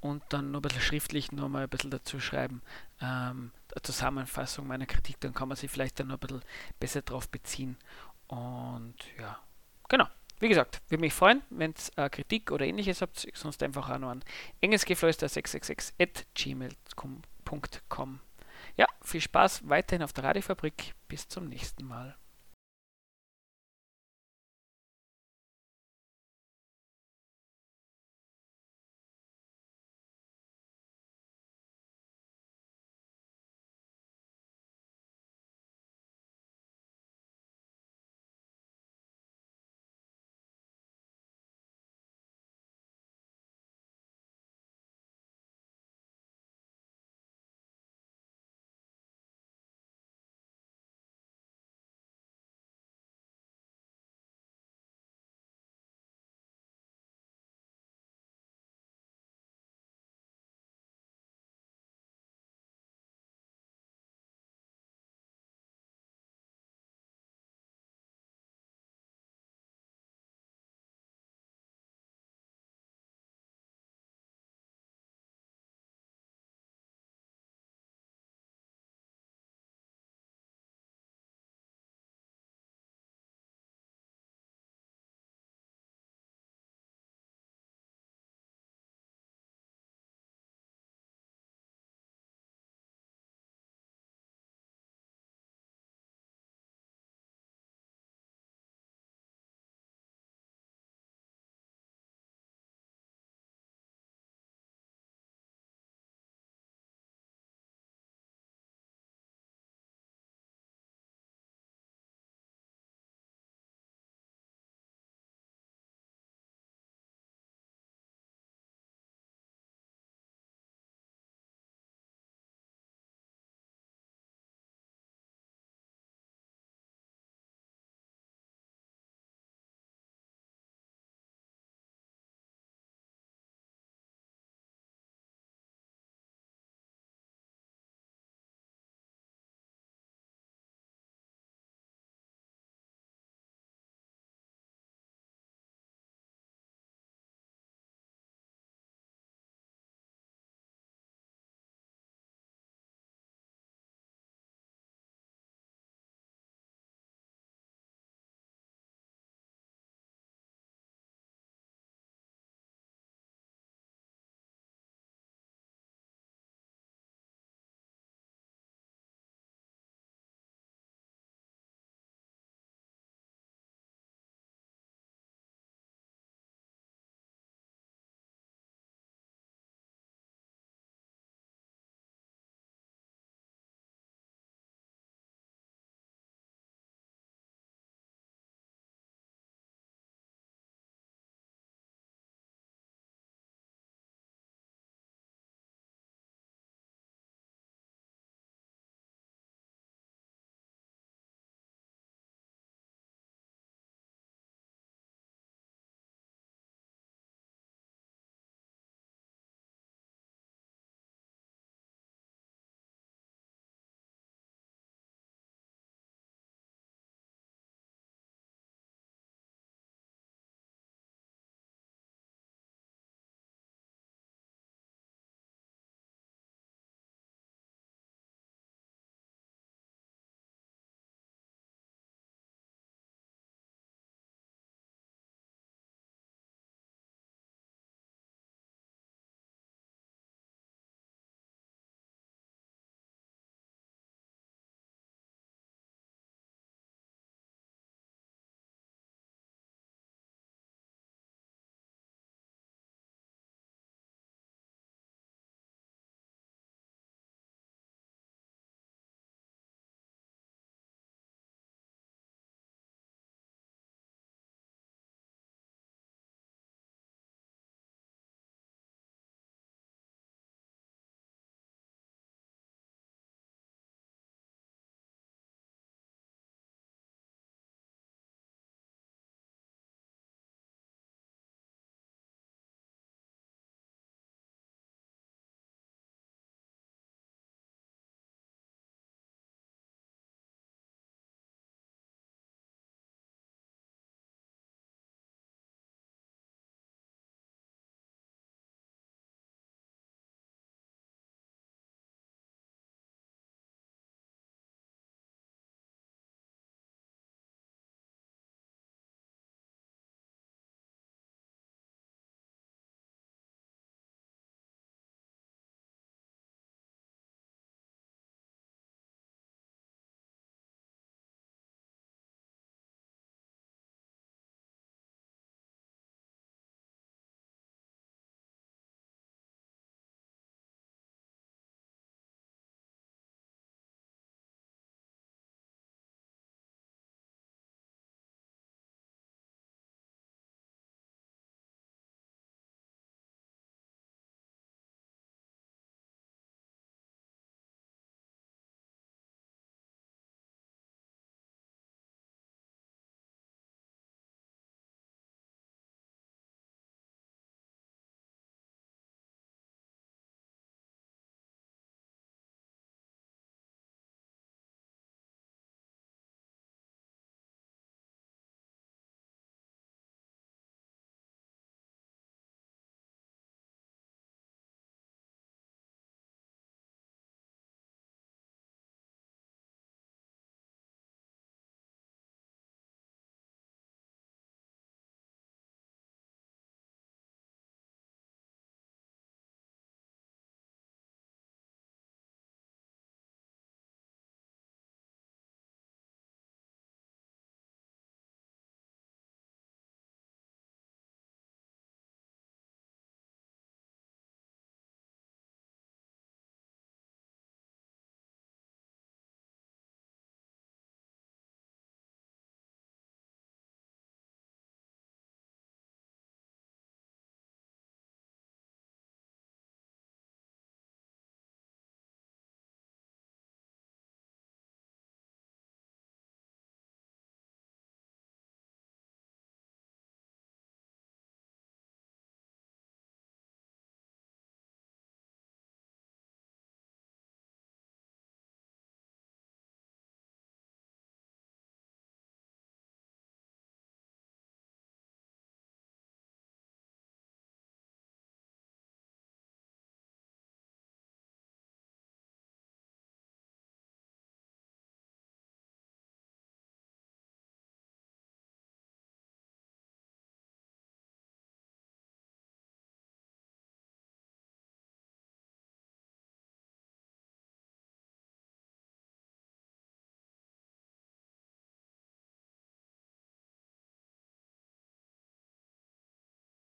[0.00, 2.62] und dann noch ein bisschen schriftlich nochmal ein bisschen dazu schreiben,
[3.00, 3.50] ähm,
[3.82, 6.42] Zusammenfassung meiner Kritik, dann kann man sich vielleicht dann noch ein bisschen
[6.78, 7.76] besser darauf beziehen
[8.28, 9.38] und ja,
[9.88, 10.06] genau.
[10.40, 13.98] Wie gesagt, würde mich freuen, wenn es äh, Kritik oder ähnliches habt, sonst einfach auch
[13.98, 14.24] noch an
[14.62, 18.20] engelsgeflüster666 at gmail.com.
[18.76, 20.94] Ja, viel Spaß weiterhin auf der Radiofabrik.
[21.08, 22.16] Bis zum nächsten Mal.